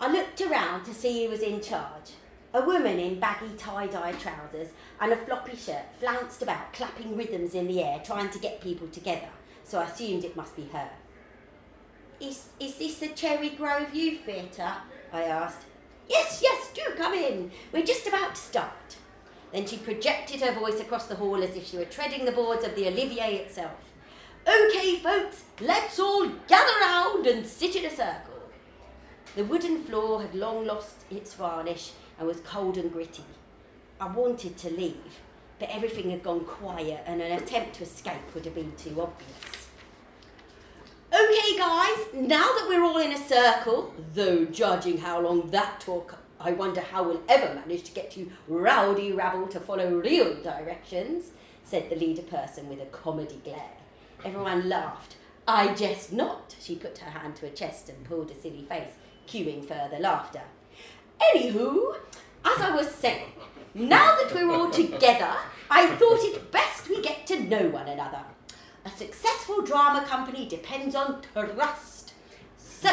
I 0.00 0.12
looked 0.12 0.40
around 0.40 0.84
to 0.84 0.94
see 0.94 1.24
who 1.24 1.30
was 1.30 1.42
in 1.42 1.60
charge. 1.60 2.12
A 2.52 2.64
woman 2.64 2.98
in 2.98 3.20
baggy 3.20 3.54
tie-dye 3.56 4.12
trousers 4.12 4.68
and 5.00 5.12
a 5.12 5.16
floppy 5.16 5.56
shirt 5.56 5.84
flounced 6.00 6.42
about, 6.42 6.72
clapping 6.72 7.16
rhythms 7.16 7.54
in 7.54 7.68
the 7.68 7.82
air, 7.82 8.00
trying 8.04 8.28
to 8.30 8.40
get 8.40 8.60
people 8.60 8.88
together, 8.88 9.28
so 9.62 9.78
I 9.78 9.84
assumed 9.84 10.24
it 10.24 10.36
must 10.36 10.56
be 10.56 10.68
her. 10.72 10.90
Is, 12.20 12.48
is 12.58 12.76
this 12.76 12.98
the 12.98 13.08
Cherry 13.08 13.50
Grove 13.50 13.94
Youth 13.94 14.24
Theatre? 14.24 14.74
I 15.12 15.22
asked. 15.22 15.64
Yes, 16.08 16.40
yes, 16.42 16.72
do 16.74 16.82
come 16.96 17.14
in. 17.14 17.52
We're 17.72 17.84
just 17.84 18.06
about 18.08 18.34
to 18.34 18.40
start. 18.40 18.96
Then 19.52 19.66
she 19.66 19.76
projected 19.76 20.40
her 20.40 20.52
voice 20.52 20.80
across 20.80 21.06
the 21.06 21.14
hall 21.16 21.42
as 21.42 21.54
if 21.54 21.68
she 21.68 21.78
were 21.78 21.84
treading 21.84 22.24
the 22.24 22.32
boards 22.32 22.64
of 22.64 22.74
the 22.74 22.88
Olivier 22.88 23.36
itself. 23.36 23.92
Okay, 24.46 24.96
folks, 24.96 25.44
let's 25.60 26.00
all 26.00 26.26
gather 26.48 26.80
round 26.80 27.26
and 27.26 27.46
sit 27.46 27.76
in 27.76 27.84
a 27.84 27.90
circle. 27.90 28.40
The 29.36 29.44
wooden 29.44 29.84
floor 29.84 30.22
had 30.22 30.34
long 30.34 30.66
lost 30.66 30.96
its 31.10 31.34
varnish, 31.34 31.92
and 32.20 32.28
was 32.28 32.40
cold 32.40 32.76
and 32.76 32.92
gritty. 32.92 33.24
I 33.98 34.06
wanted 34.06 34.56
to 34.58 34.70
leave, 34.70 35.20
but 35.58 35.70
everything 35.70 36.10
had 36.10 36.22
gone 36.22 36.44
quiet 36.44 37.02
and 37.06 37.20
an 37.20 37.32
attempt 37.32 37.76
to 37.76 37.82
escape 37.82 38.34
would 38.34 38.44
have 38.44 38.54
been 38.54 38.72
too 38.76 39.00
obvious. 39.00 39.68
Okay, 41.12 41.56
guys, 41.58 42.06
now 42.14 42.44
that 42.44 42.66
we're 42.68 42.84
all 42.84 42.98
in 42.98 43.12
a 43.12 43.18
circle, 43.18 43.92
though 44.14 44.44
judging 44.44 44.98
how 44.98 45.20
long 45.20 45.50
that 45.50 45.80
took, 45.80 46.18
I 46.38 46.52
wonder 46.52 46.82
how 46.82 47.02
we'll 47.02 47.22
ever 47.28 47.54
manage 47.54 47.84
to 47.84 47.92
get 47.92 48.16
you 48.16 48.30
rowdy 48.46 49.12
rabble 49.12 49.48
to 49.48 49.58
follow 49.58 49.90
real 49.96 50.40
directions, 50.42 51.30
said 51.64 51.88
the 51.88 51.96
leader 51.96 52.22
person 52.22 52.68
with 52.68 52.80
a 52.80 52.86
comedy 52.86 53.40
glare. 53.42 53.72
Everyone 54.24 54.68
laughed. 54.68 55.16
I 55.48 55.74
jest 55.74 56.12
not. 56.12 56.54
She 56.60 56.76
put 56.76 56.98
her 56.98 57.10
hand 57.10 57.36
to 57.36 57.46
her 57.46 57.52
chest 57.52 57.88
and 57.88 58.04
pulled 58.04 58.30
a 58.30 58.34
silly 58.34 58.66
face, 58.68 58.92
cueing 59.26 59.64
further 59.64 59.98
laughter. 59.98 60.42
Anywho, 61.20 61.96
as 62.44 62.60
I 62.60 62.74
was 62.74 62.90
saying, 62.90 63.32
now 63.74 64.16
that 64.16 64.34
we're 64.34 64.50
all 64.50 64.70
together, 64.70 65.32
I 65.70 65.86
thought 65.96 66.24
it 66.24 66.50
best 66.50 66.88
we 66.88 67.02
get 67.02 67.26
to 67.28 67.40
know 67.40 67.68
one 67.68 67.88
another. 67.88 68.22
A 68.84 68.90
successful 68.90 69.62
drama 69.62 70.04
company 70.06 70.46
depends 70.46 70.94
on 70.94 71.22
trust. 71.32 72.14
So, 72.56 72.90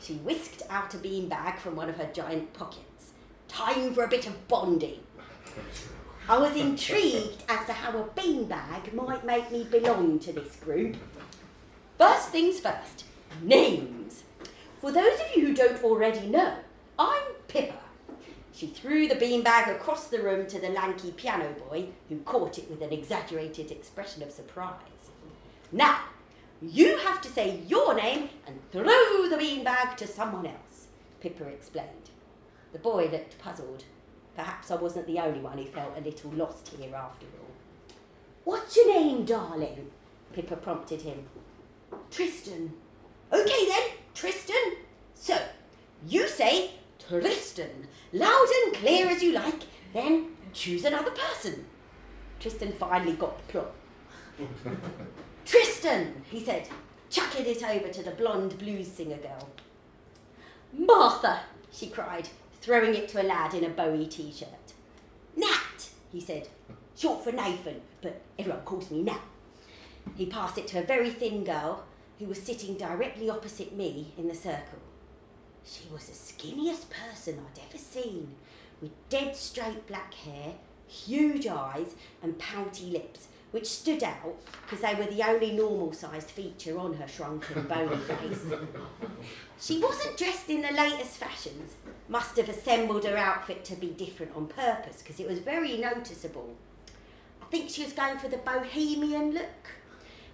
she 0.00 0.14
whisked 0.14 0.62
out 0.70 0.94
a 0.94 0.98
beanbag 0.98 1.58
from 1.58 1.76
one 1.76 1.88
of 1.88 1.96
her 1.96 2.10
giant 2.12 2.52
pockets. 2.52 3.10
Time 3.48 3.92
for 3.92 4.04
a 4.04 4.08
bit 4.08 4.26
of 4.26 4.48
bonding. 4.48 5.00
I 6.28 6.38
was 6.38 6.56
intrigued 6.56 7.42
as 7.48 7.66
to 7.66 7.72
how 7.72 7.98
a 7.98 8.04
beanbag 8.04 8.94
might 8.94 9.26
make 9.26 9.50
me 9.50 9.64
belong 9.64 10.20
to 10.20 10.32
this 10.32 10.56
group. 10.56 10.96
First 11.98 12.28
things 12.28 12.60
first, 12.60 13.04
names. 13.42 14.22
For 14.80 14.92
those 14.92 15.20
of 15.20 15.36
you 15.36 15.48
who 15.48 15.54
don't 15.54 15.82
already 15.82 16.26
know, 16.26 16.54
I'm 16.98 17.22
Pippa. 17.48 17.78
She 18.52 18.66
threw 18.66 19.08
the 19.08 19.14
beanbag 19.14 19.74
across 19.74 20.08
the 20.08 20.20
room 20.20 20.46
to 20.46 20.60
the 20.60 20.68
lanky 20.68 21.10
piano 21.12 21.54
boy, 21.68 21.86
who 22.08 22.18
caught 22.18 22.58
it 22.58 22.70
with 22.70 22.82
an 22.82 22.92
exaggerated 22.92 23.70
expression 23.70 24.22
of 24.22 24.30
surprise. 24.30 24.76
Now, 25.72 26.00
you 26.60 26.98
have 26.98 27.20
to 27.22 27.28
say 27.28 27.62
your 27.66 27.94
name 27.94 28.28
and 28.46 28.60
throw 28.70 29.28
the 29.28 29.36
beanbag 29.36 29.96
to 29.96 30.06
someone 30.06 30.46
else, 30.46 30.86
Pippa 31.20 31.44
explained. 31.44 32.10
The 32.72 32.78
boy 32.78 33.08
looked 33.10 33.38
puzzled. 33.38 33.84
Perhaps 34.36 34.70
I 34.70 34.76
wasn't 34.76 35.06
the 35.06 35.18
only 35.18 35.40
one 35.40 35.58
who 35.58 35.64
felt 35.64 35.96
a 35.96 36.00
little 36.00 36.30
lost 36.32 36.68
here 36.68 36.94
after 36.94 37.26
all. 37.26 37.96
What's 38.44 38.76
your 38.76 38.88
name, 38.88 39.24
darling? 39.24 39.90
Pippa 40.32 40.56
prompted 40.56 41.02
him. 41.02 41.24
Tristan. 42.10 42.72
Okay 43.32 43.66
then, 43.66 43.82
Tristan. 44.14 44.76
So, 45.14 45.38
you 46.06 46.28
say 46.28 46.72
Tristan, 47.08 47.88
loud 48.12 48.48
and 48.64 48.74
clear 48.74 49.06
as 49.08 49.22
you 49.22 49.32
like, 49.32 49.62
then 49.92 50.36
choose 50.52 50.84
another 50.84 51.10
person. 51.10 51.66
Tristan 52.40 52.72
finally 52.72 53.14
got 53.14 53.38
the 53.38 53.52
plot. 53.52 53.72
Tristan, 55.44 56.22
he 56.30 56.40
said, 56.40 56.68
chucking 57.10 57.46
it 57.46 57.62
over 57.62 57.88
to 57.88 58.02
the 58.02 58.12
blonde 58.12 58.58
blues 58.58 58.90
singer 58.90 59.18
girl. 59.18 59.48
Martha, 60.72 61.40
she 61.70 61.88
cried, 61.88 62.28
throwing 62.60 62.94
it 62.94 63.08
to 63.10 63.22
a 63.22 63.24
lad 63.24 63.54
in 63.54 63.64
a 63.64 63.68
Bowie 63.68 64.06
t 64.06 64.32
shirt. 64.32 64.48
Nat, 65.36 65.90
he 66.10 66.20
said, 66.20 66.48
short 66.96 67.22
for 67.22 67.32
Nathan, 67.32 67.80
but 68.00 68.20
everyone 68.38 68.62
calls 68.62 68.90
me 68.90 69.02
Nat. 69.02 69.20
He 70.14 70.26
passed 70.26 70.58
it 70.58 70.66
to 70.68 70.78
a 70.80 70.86
very 70.86 71.10
thin 71.10 71.44
girl 71.44 71.84
who 72.18 72.26
was 72.26 72.42
sitting 72.42 72.76
directly 72.76 73.28
opposite 73.28 73.74
me 73.74 74.12
in 74.16 74.28
the 74.28 74.34
circle. 74.34 74.78
She 75.64 75.88
was 75.92 76.06
the 76.06 76.12
skinniest 76.12 76.86
person 76.90 77.40
I'd 77.40 77.60
ever 77.68 77.78
seen, 77.78 78.34
with 78.80 78.90
dead 79.08 79.36
straight 79.36 79.86
black 79.86 80.12
hair, 80.14 80.54
huge 80.88 81.46
eyes, 81.46 81.94
and 82.22 82.38
pouty 82.38 82.86
lips, 82.86 83.28
which 83.52 83.66
stood 83.66 84.02
out 84.02 84.36
because 84.62 84.80
they 84.80 84.94
were 84.94 85.10
the 85.10 85.22
only 85.22 85.52
normal 85.52 85.92
sized 85.92 86.30
feature 86.30 86.78
on 86.78 86.94
her 86.94 87.06
shrunken, 87.06 87.62
bony 87.64 87.96
face. 88.08 88.44
She 89.60 89.78
wasn't 89.78 90.16
dressed 90.16 90.50
in 90.50 90.62
the 90.62 90.72
latest 90.72 91.18
fashions, 91.18 91.74
must 92.08 92.36
have 92.36 92.48
assembled 92.48 93.04
her 93.04 93.16
outfit 93.16 93.64
to 93.66 93.76
be 93.76 93.88
different 93.88 94.34
on 94.34 94.46
purpose 94.48 95.02
because 95.02 95.20
it 95.20 95.28
was 95.28 95.38
very 95.38 95.76
noticeable. 95.76 96.56
I 97.40 97.44
think 97.46 97.70
she 97.70 97.84
was 97.84 97.92
going 97.92 98.18
for 98.18 98.28
the 98.28 98.38
bohemian 98.38 99.32
look. 99.32 99.70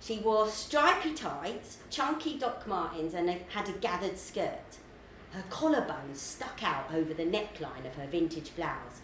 She 0.00 0.18
wore 0.18 0.48
stripy 0.48 1.12
tights, 1.12 1.78
chunky 1.90 2.38
Doc 2.38 2.66
Martens, 2.66 3.14
and 3.14 3.28
had 3.48 3.68
a 3.68 3.72
gathered 3.72 4.16
skirt. 4.16 4.78
Her 5.30 5.44
collarbone 5.50 6.14
stuck 6.14 6.62
out 6.62 6.92
over 6.92 7.12
the 7.12 7.24
neckline 7.24 7.86
of 7.86 7.94
her 7.96 8.06
vintage 8.06 8.54
blouse. 8.56 9.02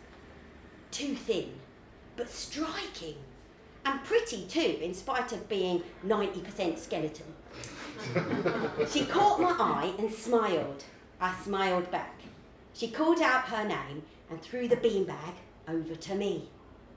Too 0.90 1.14
thin, 1.14 1.50
but 2.16 2.30
striking. 2.30 3.16
And 3.84 4.02
pretty 4.04 4.46
too, 4.46 4.78
in 4.80 4.94
spite 4.94 5.32
of 5.32 5.48
being 5.48 5.82
90% 6.06 6.78
skeleton. 6.78 7.26
she 8.90 9.04
caught 9.04 9.40
my 9.40 9.54
eye 9.58 9.92
and 9.98 10.12
smiled. 10.12 10.84
I 11.20 11.34
smiled 11.42 11.90
back. 11.90 12.20
She 12.72 12.90
called 12.90 13.20
out 13.20 13.44
her 13.44 13.64
name 13.64 14.02
and 14.30 14.40
threw 14.40 14.66
the 14.68 14.76
beanbag 14.76 15.34
over 15.68 15.94
to 15.94 16.14
me. 16.14 16.48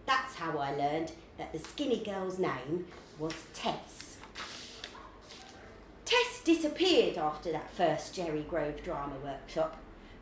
That's 0.05 0.35
how 0.35 0.57
I 0.57 0.71
learned 0.71 1.11
that 1.37 1.51
the 1.51 1.59
skinny 1.59 2.03
girl's 2.03 2.39
name 2.39 2.87
was 3.19 3.33
Tess. 3.53 4.06
Tess 6.07 6.39
disappeared 6.41 7.17
after 7.17 7.51
that 7.51 7.69
first 7.69 8.15
Cherry 8.15 8.43
Grove 8.43 8.81
drama 8.81 9.15
workshop, 9.21 9.75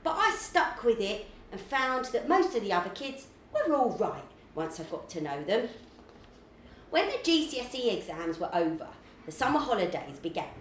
but 0.04 0.16
I 0.18 0.32
stuck 0.32 0.84
with 0.84 1.00
it 1.00 1.28
and 1.52 1.62
found 1.62 2.06
that 2.06 2.28
most 2.28 2.56
of 2.56 2.64
the 2.64 2.74
other 2.74 2.90
kids 2.90 3.28
were 3.54 3.72
all 3.76 3.96
right 4.00 4.24
once 4.56 4.80
I 4.80 4.84
got 4.86 5.08
to 5.10 5.22
know 5.22 5.44
them. 5.44 5.70
When 6.90 7.06
the 7.06 7.20
GCSE 7.20 7.96
exams 7.96 8.40
were 8.40 8.50
over, 8.52 8.88
the 9.28 9.32
summer 9.32 9.60
holidays 9.60 10.18
began, 10.20 10.56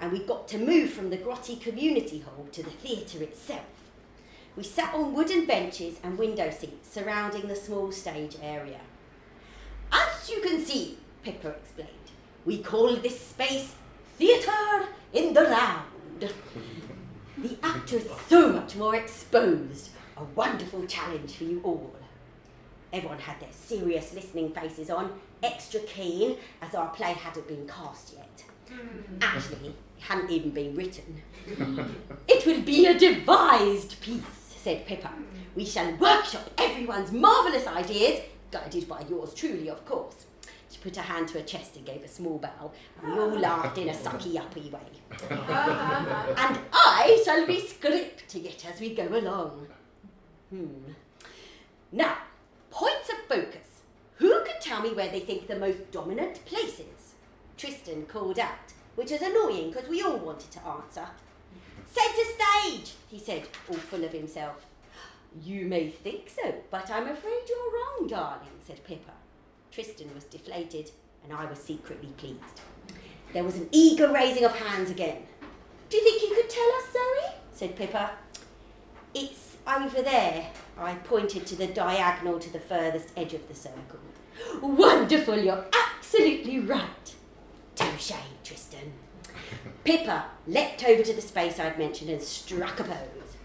and 0.00 0.12
we 0.12 0.20
got 0.20 0.46
to 0.46 0.58
move 0.58 0.90
from 0.90 1.10
the 1.10 1.18
grotty 1.18 1.60
community 1.60 2.20
hall 2.20 2.46
to 2.52 2.62
the 2.62 2.70
theatre 2.70 3.20
itself. 3.20 3.90
We 4.54 4.62
sat 4.62 4.94
on 4.94 5.12
wooden 5.12 5.44
benches 5.44 5.98
and 6.04 6.16
window 6.16 6.50
seats 6.50 6.88
surrounding 6.88 7.48
the 7.48 7.56
small 7.56 7.90
stage 7.90 8.36
area. 8.40 8.82
As 9.90 10.30
you 10.30 10.40
can 10.40 10.64
see, 10.64 10.98
Pippa 11.24 11.48
explained, 11.48 11.90
we 12.44 12.62
call 12.62 12.94
this 12.94 13.20
space 13.20 13.74
Theatre 14.18 14.88
in 15.12 15.32
the 15.32 15.42
Round. 15.42 16.34
The 17.38 17.56
actors 17.62 18.02
so 18.28 18.52
much 18.52 18.74
more 18.74 18.96
exposed. 18.96 19.90
A 20.16 20.24
wonderful 20.34 20.84
challenge 20.86 21.36
for 21.36 21.44
you 21.44 21.60
all. 21.62 21.94
Everyone 22.92 23.20
had 23.20 23.38
their 23.38 23.52
serious 23.52 24.12
listening 24.12 24.52
faces 24.52 24.90
on, 24.90 25.12
extra 25.40 25.78
keen, 25.80 26.36
as 26.60 26.74
our 26.74 26.88
play 26.88 27.12
hadn't 27.12 27.46
been 27.46 27.68
cast 27.68 28.14
yet. 28.16 28.42
Mm. 28.68 29.22
Actually, 29.22 29.68
it 29.68 29.74
hadn't 30.00 30.30
even 30.30 30.50
been 30.50 30.74
written. 30.74 31.22
it 32.26 32.44
will 32.44 32.62
be 32.62 32.86
a 32.86 32.98
devised 32.98 34.00
piece, 34.00 34.56
said 34.56 34.84
Pippa. 34.84 35.12
We 35.54 35.64
shall 35.64 35.94
workshop 35.94 36.50
everyone's 36.58 37.12
marvellous 37.12 37.68
ideas, 37.68 38.22
guided 38.50 38.88
by 38.88 39.04
yours 39.08 39.32
truly, 39.32 39.70
of 39.70 39.86
course. 39.86 40.26
She 40.70 40.78
put 40.78 40.96
her 40.96 41.02
hand 41.02 41.28
to 41.28 41.38
her 41.38 41.44
chest 41.44 41.76
and 41.76 41.86
gave 41.86 42.02
a 42.02 42.08
small 42.08 42.38
bow, 42.38 42.70
and 43.02 43.12
we 43.12 43.18
all 43.18 43.38
laughed 43.38 43.78
in 43.78 43.88
a 43.88 43.94
sucky 43.94 44.36
uppy 44.38 44.68
way. 44.70 44.80
and 45.30 46.58
I 46.72 47.22
shall 47.24 47.46
be 47.46 47.60
scripting 47.62 48.44
it 48.44 48.66
as 48.70 48.80
we 48.80 48.94
go 48.94 49.08
along. 49.08 49.68
Hmm. 50.50 50.92
Now, 51.90 52.18
points 52.70 53.08
of 53.08 53.18
focus. 53.28 53.82
Who 54.16 54.44
can 54.44 54.60
tell 54.60 54.82
me 54.82 54.92
where 54.92 55.10
they 55.10 55.20
think 55.20 55.46
the 55.46 55.58
most 55.58 55.90
dominant 55.90 56.44
place 56.44 56.80
is? 56.80 57.14
Tristan 57.56 58.04
called 58.06 58.38
out, 58.38 58.72
which 58.94 59.10
was 59.10 59.22
annoying 59.22 59.70
because 59.70 59.88
we 59.88 60.02
all 60.02 60.18
wanted 60.18 60.50
to 60.50 60.66
answer. 60.66 61.06
Centre 61.86 62.30
stage, 62.36 62.94
he 63.08 63.18
said, 63.18 63.48
all 63.68 63.76
full 63.76 64.04
of 64.04 64.12
himself. 64.12 64.66
You 65.42 65.66
may 65.66 65.88
think 65.88 66.28
so, 66.28 66.54
but 66.70 66.90
I'm 66.90 67.06
afraid 67.06 67.42
you're 67.48 67.72
wrong, 67.72 68.08
darling, 68.08 68.58
said 68.66 68.84
Pippa. 68.84 69.12
Tristan 69.70 70.14
was 70.14 70.24
deflated, 70.24 70.90
and 71.24 71.32
I 71.32 71.44
was 71.46 71.58
secretly 71.58 72.08
pleased. 72.16 72.60
There 73.32 73.44
was 73.44 73.56
an 73.56 73.68
eager 73.70 74.10
raising 74.12 74.44
of 74.44 74.56
hands 74.56 74.90
again. 74.90 75.22
Do 75.90 75.96
you 75.96 76.02
think 76.02 76.22
you 76.22 76.34
could 76.36 76.50
tell 76.50 76.68
us, 76.76 76.92
Zoe? 76.92 77.34
said 77.52 77.76
Pippa. 77.76 78.10
It's 79.14 79.56
over 79.66 80.02
there. 80.02 80.50
I 80.78 80.94
pointed 80.94 81.46
to 81.46 81.56
the 81.56 81.66
diagonal 81.66 82.38
to 82.38 82.52
the 82.52 82.60
furthest 82.60 83.12
edge 83.16 83.34
of 83.34 83.48
the 83.48 83.54
circle. 83.54 84.00
Wonderful, 84.62 85.38
you're 85.38 85.66
absolutely 85.98 86.60
right. 86.60 87.14
Touche, 87.74 88.12
Tristan. 88.44 88.92
Pippa 89.84 90.26
leapt 90.46 90.84
over 90.84 91.02
to 91.02 91.12
the 91.12 91.20
space 91.20 91.58
I'd 91.58 91.78
mentioned 91.78 92.10
and 92.10 92.22
struck 92.22 92.80
a 92.80 92.84
pose. 92.84 93.36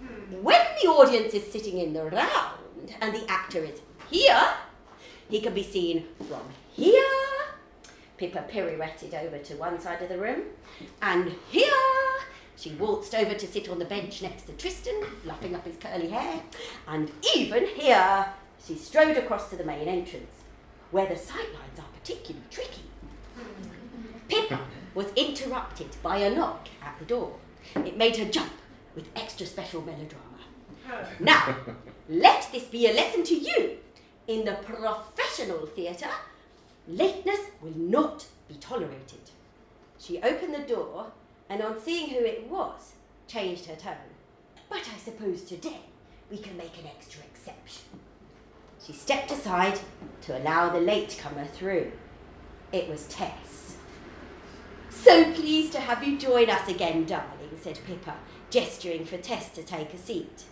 When 0.41 0.61
the 0.81 0.89
audience 0.89 1.33
is 1.33 1.51
sitting 1.51 1.77
in 1.79 1.93
the 1.93 2.05
round 2.05 2.93
and 3.01 3.13
the 3.15 3.29
actor 3.29 3.63
is 3.63 3.81
here, 4.09 4.53
he 5.29 5.41
can 5.41 5.53
be 5.53 5.63
seen 5.63 6.05
from 6.27 6.41
here. 6.71 7.03
Pippa 8.17 8.45
pirouetted 8.49 9.13
over 9.13 9.37
to 9.39 9.55
one 9.55 9.79
side 9.79 10.01
of 10.01 10.09
the 10.09 10.17
room, 10.17 10.43
and 11.01 11.35
here, 11.49 11.71
She 12.55 12.71
waltzed 12.71 13.15
over 13.15 13.33
to 13.33 13.47
sit 13.47 13.67
on 13.67 13.79
the 13.79 13.85
bench 13.85 14.21
next 14.21 14.43
to 14.43 14.53
Tristan, 14.53 15.03
fluffing 15.23 15.55
up 15.55 15.65
his 15.65 15.77
curly 15.77 16.09
hair, 16.09 16.41
and 16.87 17.11
even 17.35 17.65
here 17.67 18.27
she 18.65 18.75
strode 18.75 19.17
across 19.17 19.49
to 19.49 19.55
the 19.55 19.65
main 19.65 19.87
entrance, 19.87 20.43
where 20.91 21.07
the 21.07 21.15
sightlines 21.15 21.79
are 21.79 21.89
particularly 21.99 22.45
tricky. 22.49 22.83
Pippa 24.29 24.61
was 24.93 25.11
interrupted 25.15 25.87
by 26.01 26.17
a 26.17 26.33
knock 26.33 26.67
at 26.81 26.97
the 26.99 27.05
door. 27.05 27.35
It 27.75 27.97
made 27.97 28.15
her 28.17 28.25
jump 28.25 28.53
with 28.95 29.09
extra 29.15 29.45
special 29.45 29.81
melodrama. 29.81 30.21
Oh. 30.89 31.05
Now, 31.19 31.57
let 32.07 32.49
this 32.51 32.65
be 32.65 32.87
a 32.87 32.93
lesson 32.93 33.23
to 33.23 33.35
you. 33.35 33.77
In 34.27 34.45
the 34.45 34.53
professional 34.53 35.65
theatre, 35.65 36.09
lateness 36.87 37.41
will 37.61 37.77
not 37.77 38.25
be 38.47 38.55
tolerated. 38.55 39.19
She 39.99 40.21
opened 40.21 40.53
the 40.53 40.59
door 40.59 41.11
and, 41.49 41.61
on 41.61 41.79
seeing 41.81 42.09
who 42.09 42.23
it 42.23 42.47
was, 42.47 42.93
changed 43.27 43.65
her 43.65 43.75
tone. 43.75 44.13
But 44.69 44.89
I 44.93 44.97
suppose 44.97 45.43
today 45.43 45.81
we 46.31 46.37
can 46.37 46.55
make 46.55 46.77
an 46.77 46.87
extra 46.87 47.21
exception. 47.23 47.83
She 48.85 48.93
stepped 48.93 49.31
aside 49.31 49.79
to 50.21 50.37
allow 50.37 50.69
the 50.69 50.79
latecomer 50.79 51.45
through. 51.45 51.91
It 52.71 52.89
was 52.89 53.07
Tess. 53.07 53.77
So 54.89 55.31
pleased 55.33 55.73
to 55.73 55.79
have 55.79 56.03
you 56.03 56.17
join 56.17 56.49
us 56.49 56.67
again, 56.69 57.05
darling, 57.05 57.57
said 57.61 57.79
Pippa, 57.85 58.15
gesturing 58.49 59.05
for 59.05 59.17
Tess 59.17 59.49
to 59.49 59.63
take 59.63 59.93
a 59.93 59.97
seat. 59.97 60.45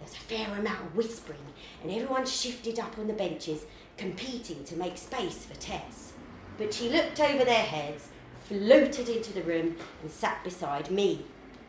There 0.00 0.08
was 0.08 0.16
a 0.16 0.20
fair 0.20 0.58
amount 0.58 0.80
of 0.80 0.96
whispering, 0.96 1.44
and 1.82 1.92
everyone 1.92 2.24
shifted 2.24 2.78
up 2.78 2.96
on 2.96 3.06
the 3.06 3.12
benches, 3.12 3.66
competing 3.98 4.64
to 4.64 4.76
make 4.76 4.96
space 4.96 5.44
for 5.44 5.54
Tess. 5.60 6.14
But 6.56 6.72
she 6.72 6.88
looked 6.88 7.20
over 7.20 7.44
their 7.44 7.62
heads, 7.62 8.08
floated 8.44 9.10
into 9.10 9.34
the 9.34 9.42
room, 9.42 9.76
and 10.00 10.10
sat 10.10 10.42
beside 10.42 10.90
me. 10.90 11.26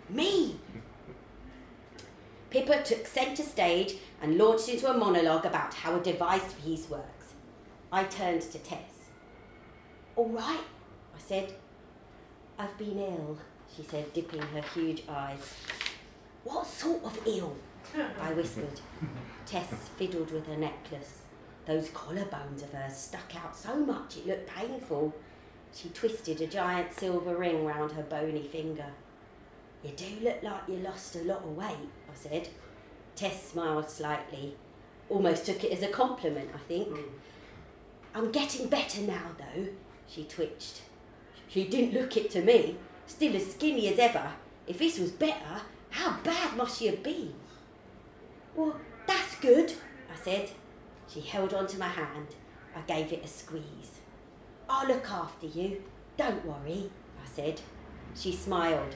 Me! 0.07 0.55
Pippa 2.49 2.83
took 2.83 3.05
centre 3.05 3.43
stage 3.43 3.95
and 4.21 4.37
launched 4.37 4.69
into 4.69 4.89
a 4.89 4.97
monologue 4.97 5.45
about 5.45 5.73
how 5.73 5.97
a 5.97 6.03
device 6.03 6.53
piece 6.63 6.89
works. 6.89 7.33
I 7.91 8.05
turned 8.05 8.43
to 8.43 8.59
Tess. 8.59 9.09
All 10.15 10.29
right, 10.29 10.63
I 11.13 11.19
said. 11.19 11.53
I've 12.57 12.77
been 12.77 12.97
ill, 12.97 13.37
she 13.75 13.83
said, 13.83 14.13
dipping 14.13 14.41
her 14.41 14.61
huge 14.73 15.03
eyes. 15.09 15.53
What 16.45 16.65
sort 16.65 17.03
of 17.03 17.19
ill? 17.25 17.55
I 17.95 18.33
whispered. 18.33 18.79
Tess 19.45 19.67
fiddled 19.97 20.31
with 20.31 20.47
her 20.47 20.57
necklace. 20.57 21.21
Those 21.65 21.89
collarbones 21.89 22.63
of 22.63 22.71
hers 22.71 22.95
stuck 22.95 23.35
out 23.35 23.55
so 23.55 23.75
much 23.75 24.17
it 24.17 24.27
looked 24.27 24.47
painful. 24.47 25.13
She 25.73 25.89
twisted 25.89 26.41
a 26.41 26.47
giant 26.47 26.93
silver 26.93 27.35
ring 27.35 27.65
round 27.65 27.91
her 27.93 28.03
bony 28.03 28.43
finger. 28.43 28.87
You 29.83 29.91
do 29.91 30.05
look 30.23 30.43
like 30.43 30.67
you 30.67 30.75
lost 30.75 31.15
a 31.15 31.23
lot 31.23 31.43
of 31.43 31.55
weight, 31.55 31.89
I 32.09 32.15
said. 32.15 32.49
Tess 33.15 33.51
smiled 33.51 33.89
slightly. 33.89 34.55
Almost 35.09 35.45
took 35.45 35.63
it 35.63 35.71
as 35.71 35.83
a 35.83 35.87
compliment, 35.87 36.49
I 36.53 36.59
think. 36.59 36.87
Hmm. 36.87 37.09
I'm 38.13 38.31
getting 38.31 38.67
better 38.67 39.01
now, 39.01 39.35
though, 39.37 39.67
she 40.07 40.25
twitched. 40.25 40.81
She 41.47 41.67
didn't 41.67 41.99
look 41.99 42.15
it 42.17 42.29
to 42.31 42.41
me, 42.41 42.77
still 43.07 43.35
as 43.35 43.51
skinny 43.51 43.87
as 43.87 43.99
ever. 43.99 44.33
If 44.67 44.79
this 44.79 44.99
was 44.99 45.11
better, 45.11 45.61
how 45.89 46.17
bad 46.23 46.55
must 46.55 46.79
she 46.79 46.87
have 46.87 47.03
been? 47.03 47.33
Well, 48.55 48.79
that's 49.07 49.35
good, 49.37 49.73
I 50.11 50.15
said. 50.21 50.51
She 51.07 51.21
held 51.21 51.53
on 51.53 51.67
to 51.67 51.77
my 51.77 51.87
hand. 51.87 52.27
I 52.75 52.81
gave 52.81 53.11
it 53.11 53.25
a 53.25 53.27
squeeze. 53.27 53.99
I'll 54.69 54.87
look 54.87 55.09
after 55.09 55.47
you. 55.47 55.83
Don't 56.17 56.45
worry, 56.45 56.89
I 57.21 57.27
said. 57.27 57.61
She 58.15 58.31
smiled. 58.31 58.95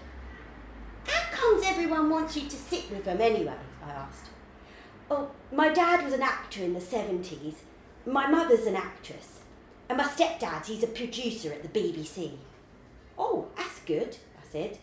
How 1.07 1.35
comes 1.35 1.63
everyone 1.65 2.09
wants 2.09 2.35
you 2.35 2.47
to 2.47 2.55
sit 2.55 2.89
with 2.89 3.05
them 3.05 3.21
anyway? 3.21 3.57
I 3.85 3.91
asked. 3.91 4.27
Oh, 5.09 5.31
my 5.51 5.69
dad 5.69 6.03
was 6.03 6.13
an 6.13 6.23
actor 6.23 6.63
in 6.63 6.73
the 6.73 6.79
70s. 6.79 7.55
My 8.05 8.27
mother's 8.27 8.65
an 8.65 8.75
actress. 8.75 9.41
And 9.87 9.97
my 9.97 10.05
stepdad, 10.05 10.65
he's 10.65 10.83
a 10.83 10.87
producer 10.87 11.51
at 11.53 11.61
the 11.61 11.79
BBC. 11.79 12.33
Oh, 13.17 13.47
that's 13.55 13.79
good, 13.81 14.17
I 14.37 14.47
said. 14.51 14.79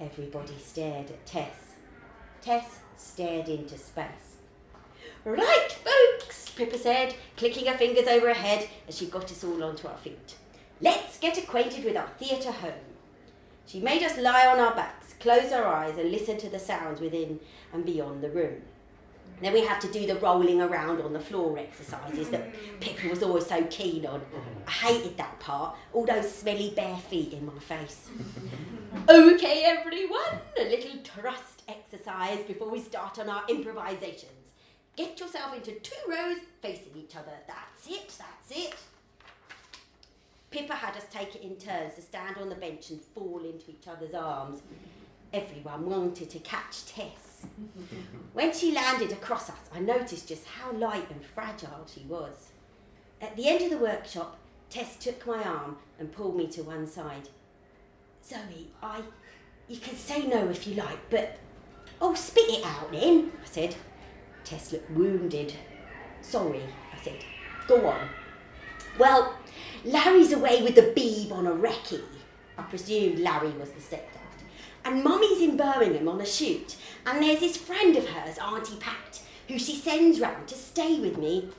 Everybody 0.00 0.58
stared 0.58 1.10
at 1.10 1.24
Tess. 1.24 1.76
Tess 2.42 2.80
stared 3.02 3.48
into 3.48 3.76
space. 3.76 4.36
Right, 5.24 5.68
folks, 5.70 6.50
Pippa 6.50 6.78
said, 6.78 7.14
clicking 7.36 7.66
her 7.66 7.76
fingers 7.76 8.08
over 8.08 8.28
her 8.28 8.34
head 8.34 8.68
as 8.88 8.98
she 8.98 9.06
got 9.06 9.24
us 9.24 9.44
all 9.44 9.62
onto 9.62 9.86
our 9.86 9.96
feet. 9.98 10.36
Let's 10.80 11.18
get 11.18 11.38
acquainted 11.38 11.84
with 11.84 11.96
our 11.96 12.08
theatre 12.18 12.50
home. 12.50 12.72
She 13.66 13.80
made 13.80 14.02
us 14.02 14.18
lie 14.18 14.46
on 14.46 14.58
our 14.58 14.74
backs, 14.74 15.14
close 15.20 15.52
our 15.52 15.64
eyes, 15.64 15.96
and 15.96 16.10
listen 16.10 16.38
to 16.38 16.48
the 16.48 16.58
sounds 16.58 17.00
within 17.00 17.38
and 17.72 17.84
beyond 17.84 18.22
the 18.22 18.30
room. 18.30 18.62
Then 19.40 19.52
we 19.52 19.64
had 19.64 19.80
to 19.80 19.92
do 19.92 20.06
the 20.06 20.16
rolling 20.16 20.60
around 20.60 21.00
on 21.00 21.12
the 21.12 21.20
floor 21.20 21.58
exercises 21.58 22.30
that 22.30 22.54
Pippa 22.80 23.08
was 23.08 23.22
always 23.22 23.46
so 23.46 23.64
keen 23.64 24.06
on. 24.06 24.22
I 24.66 24.70
hated 24.70 25.16
that 25.16 25.40
part, 25.40 25.76
all 25.92 26.04
those 26.04 26.32
smelly 26.32 26.72
bare 26.76 26.96
feet 26.96 27.32
in 27.32 27.46
my 27.46 27.58
face. 27.58 28.08
Okay, 29.08 29.64
everyone, 29.64 30.40
a 30.58 30.64
little 30.64 30.98
trust 31.02 31.62
exercise 31.68 32.40
before 32.46 32.70
we 32.70 32.80
start 32.80 33.18
on 33.18 33.28
our 33.28 33.42
improvisations. 33.48 34.50
Get 34.96 35.18
yourself 35.18 35.54
into 35.54 35.72
two 35.80 36.10
rows 36.10 36.38
facing 36.60 36.96
each 36.96 37.16
other. 37.16 37.32
That's 37.46 37.88
it, 37.88 38.14
that's 38.18 38.50
it. 38.50 38.74
Pippa 40.50 40.74
had 40.74 40.96
us 40.96 41.06
take 41.10 41.34
it 41.34 41.42
in 41.42 41.56
turns 41.56 41.94
to 41.94 42.02
stand 42.02 42.36
on 42.36 42.50
the 42.50 42.54
bench 42.54 42.90
and 42.90 43.00
fall 43.00 43.42
into 43.42 43.70
each 43.70 43.88
other's 43.88 44.14
arms. 44.14 44.60
Everyone 45.32 45.88
wanted 45.88 46.28
to 46.28 46.38
catch 46.40 46.84
Tess. 46.84 47.46
When 48.34 48.52
she 48.52 48.72
landed 48.72 49.12
across 49.12 49.48
us, 49.48 49.70
I 49.74 49.80
noticed 49.80 50.28
just 50.28 50.46
how 50.46 50.72
light 50.72 51.10
and 51.10 51.24
fragile 51.24 51.86
she 51.92 52.04
was. 52.06 52.50
At 53.22 53.34
the 53.36 53.48
end 53.48 53.62
of 53.62 53.70
the 53.70 53.78
workshop, 53.78 54.38
Tess 54.68 54.96
took 54.96 55.26
my 55.26 55.42
arm 55.42 55.78
and 55.98 56.12
pulled 56.12 56.36
me 56.36 56.48
to 56.48 56.62
one 56.62 56.86
side. 56.86 57.30
Zoe, 58.24 58.70
I. 58.82 59.02
You 59.68 59.78
can 59.78 59.96
say 59.96 60.26
no 60.26 60.48
if 60.48 60.66
you 60.66 60.74
like, 60.74 61.10
but. 61.10 61.38
Oh, 62.00 62.14
spit 62.14 62.48
it 62.48 62.64
out 62.64 62.90
then, 62.90 63.32
I 63.42 63.46
said. 63.46 63.76
Tess 64.44 64.72
looked 64.72 64.90
wounded. 64.90 65.54
Sorry, 66.20 66.62
I 66.92 67.02
said. 67.02 67.24
Go 67.68 67.86
on. 67.86 68.08
Well, 68.98 69.36
Larry's 69.84 70.32
away 70.32 70.62
with 70.62 70.74
the 70.74 70.92
beeb 70.96 71.32
on 71.32 71.46
a 71.46 71.52
recce. 71.52 72.02
I 72.58 72.62
presumed 72.62 73.20
Larry 73.20 73.50
was 73.50 73.70
the 73.70 73.80
stepdad. 73.80 74.08
And 74.84 75.04
Mummy's 75.04 75.40
in 75.40 75.56
Birmingham 75.56 76.08
on 76.08 76.20
a 76.20 76.26
shoot. 76.26 76.76
And 77.06 77.22
there's 77.22 77.40
this 77.40 77.56
friend 77.56 77.96
of 77.96 78.08
hers, 78.08 78.38
Auntie 78.38 78.76
Pat, 78.76 79.22
who 79.48 79.58
she 79.58 79.74
sends 79.76 80.20
round 80.20 80.48
to 80.48 80.54
stay 80.54 80.98
with 81.00 81.18
me. 81.18 81.50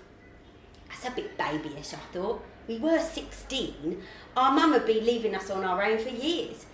A 1.05 1.11
bit 1.11 1.37
babyish, 1.37 1.93
I 1.93 1.97
thought. 2.13 2.43
We 2.65 2.79
were 2.79 2.99
16. 2.99 4.01
Our 4.37 4.51
mum 4.53 4.71
had 4.71 4.85
been 4.85 5.05
leaving 5.05 5.35
us 5.35 5.49
on 5.49 5.65
our 5.65 5.83
own 5.83 5.99
for 5.99 6.09
years. 6.09 6.65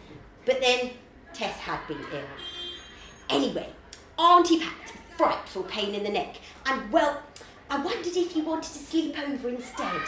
But 0.46 0.62
then 0.62 0.92
Tess 1.34 1.58
had 1.58 1.88
been 1.88 1.98
ill. 2.14 2.26
Anyway, 3.30 3.70
Auntie 4.20 4.60
Pat, 4.60 4.94
frightful 5.18 5.64
pain 5.64 5.96
in 5.96 6.04
the 6.04 6.10
neck. 6.10 6.36
And 6.68 6.92
well, 6.92 7.24
I 7.72 7.84
wondered 7.84 8.16
if 8.16 8.36
you 8.36 8.44
wanted 8.44 8.72
to 8.72 8.80
sleep 8.80 9.18
over 9.18 9.50
instead. 9.50 10.02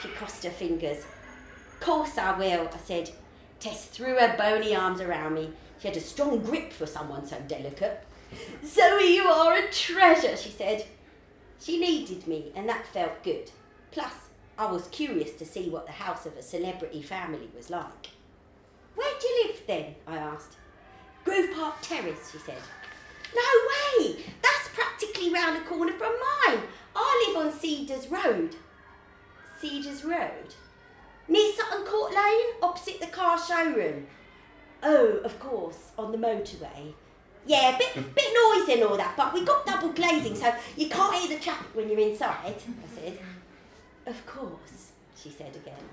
She 0.00 0.08
crossed 0.08 0.44
her 0.44 0.50
fingers. 0.50 1.04
Course 1.80 2.16
I 2.16 2.38
will, 2.38 2.68
I 2.72 2.78
said. 2.84 3.10
Tess 3.58 3.86
threw 3.86 4.16
her 4.18 4.36
bony 4.36 4.76
arms 4.76 5.00
around 5.00 5.34
me. 5.34 5.50
She 5.80 5.88
had 5.88 5.96
a 5.96 6.00
strong 6.00 6.38
grip 6.38 6.72
for 6.72 6.86
someone 6.86 7.26
so 7.26 7.36
delicate. 7.48 8.04
Zoe, 8.64 9.16
you 9.16 9.24
are 9.24 9.54
a 9.54 9.70
treasure, 9.70 10.36
she 10.36 10.50
said. 10.50 10.86
She 11.60 11.78
needed 11.78 12.26
me, 12.26 12.52
and 12.54 12.68
that 12.68 12.86
felt 12.86 13.22
good. 13.22 13.50
Plus, 13.94 14.12
I 14.58 14.66
was 14.66 14.88
curious 14.88 15.30
to 15.34 15.46
see 15.46 15.70
what 15.70 15.86
the 15.86 15.92
house 15.92 16.26
of 16.26 16.36
a 16.36 16.42
celebrity 16.42 17.00
family 17.00 17.48
was 17.56 17.70
like. 17.70 18.08
Where 18.96 19.14
do 19.20 19.26
you 19.28 19.46
live 19.46 19.62
then? 19.68 19.94
I 20.04 20.16
asked. 20.16 20.56
Grove 21.24 21.54
Park 21.54 21.76
Terrace, 21.80 22.32
she 22.32 22.38
said. 22.38 22.58
No 23.32 23.42
way! 24.02 24.16
That's 24.42 24.68
practically 24.74 25.32
round 25.32 25.56
the 25.56 25.68
corner 25.68 25.92
from 25.92 26.12
mine. 26.12 26.64
I 26.96 27.26
live 27.28 27.46
on 27.46 27.52
Cedars 27.52 28.08
Road. 28.08 28.56
Cedars 29.60 30.04
Road? 30.04 30.56
Near 31.28 31.52
Sutton 31.52 31.86
Court 31.86 32.12
Lane, 32.12 32.46
opposite 32.62 33.00
the 33.00 33.06
car 33.06 33.38
showroom. 33.38 34.08
Oh, 34.82 35.20
of 35.24 35.38
course, 35.38 35.92
on 35.96 36.10
the 36.10 36.18
motorway. 36.18 36.94
Yeah, 37.46 37.76
a 37.76 37.78
bit 37.78 37.94
bit 38.14 38.34
noisy 38.34 38.72
and 38.72 38.82
all 38.82 38.96
that, 38.96 39.16
but 39.16 39.32
we 39.32 39.44
got 39.44 39.64
double 39.64 39.90
glazing, 39.90 40.34
so 40.34 40.52
you 40.76 40.88
can't 40.88 41.14
hear 41.14 41.36
the 41.36 41.42
traffic 41.42 41.68
when 41.74 41.88
you're 41.88 42.00
inside. 42.00 42.56
I 42.56 42.94
said. 42.94 43.18
Of 44.06 44.26
course, 44.26 44.92
she 45.16 45.30
said 45.30 45.56
again. 45.56 45.88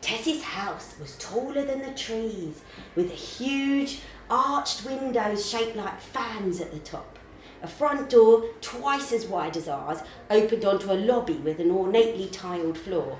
Tess's 0.00 0.42
house 0.42 0.94
was 1.00 1.18
taller 1.18 1.64
than 1.64 1.80
the 1.80 1.98
trees, 1.98 2.62
with 2.94 3.10
huge 3.10 4.00
arched 4.30 4.84
windows 4.84 5.48
shaped 5.48 5.74
like 5.74 6.00
fans 6.00 6.60
at 6.60 6.70
the 6.70 6.78
top. 6.78 7.18
A 7.62 7.66
front 7.66 8.10
door, 8.10 8.44
twice 8.60 9.12
as 9.12 9.26
wide 9.26 9.56
as 9.56 9.66
ours, 9.66 10.00
opened 10.30 10.64
onto 10.64 10.92
a 10.92 10.94
lobby 10.94 11.38
with 11.38 11.58
an 11.58 11.72
ornately 11.72 12.28
tiled 12.28 12.78
floor. 12.78 13.18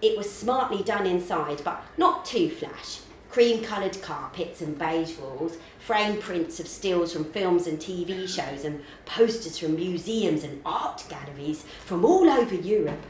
It 0.00 0.16
was 0.16 0.32
smartly 0.32 0.82
done 0.82 1.06
inside, 1.06 1.60
but 1.62 1.82
not 1.98 2.24
too 2.24 2.48
flash. 2.48 3.00
Cream 3.30 3.62
coloured 3.62 4.00
carpets 4.02 4.60
and 4.60 4.78
beige 4.78 5.16
walls, 5.16 5.56
framed 5.78 6.20
prints 6.20 6.58
of 6.58 6.66
stills 6.66 7.12
from 7.12 7.24
films 7.24 7.66
and 7.66 7.78
TV 7.78 8.28
shows, 8.28 8.64
and 8.64 8.82
posters 9.06 9.56
from 9.58 9.76
museums 9.76 10.42
and 10.42 10.60
art 10.64 11.04
galleries 11.08 11.64
from 11.84 12.04
all 12.04 12.28
over 12.28 12.54
Europe. 12.54 13.06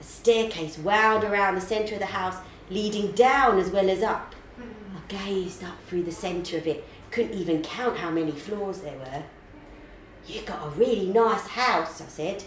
A 0.00 0.04
staircase 0.04 0.78
wound 0.78 1.24
around 1.24 1.56
the 1.56 1.60
centre 1.60 1.94
of 1.94 2.00
the 2.00 2.06
house, 2.06 2.36
leading 2.70 3.12
down 3.12 3.58
as 3.58 3.70
well 3.70 3.90
as 3.90 4.02
up. 4.02 4.34
I 4.58 5.00
gazed 5.08 5.64
up 5.64 5.82
through 5.86 6.04
the 6.04 6.12
centre 6.12 6.56
of 6.56 6.66
it, 6.66 6.84
couldn't 7.10 7.34
even 7.34 7.62
count 7.62 7.98
how 7.98 8.10
many 8.10 8.30
floors 8.30 8.80
there 8.80 8.96
were. 8.96 9.24
"You've 10.26 10.46
got 10.46 10.64
a 10.64 10.70
really 10.70 11.06
nice 11.06 11.48
house, 11.48 12.00
I 12.00 12.06
said. 12.06 12.44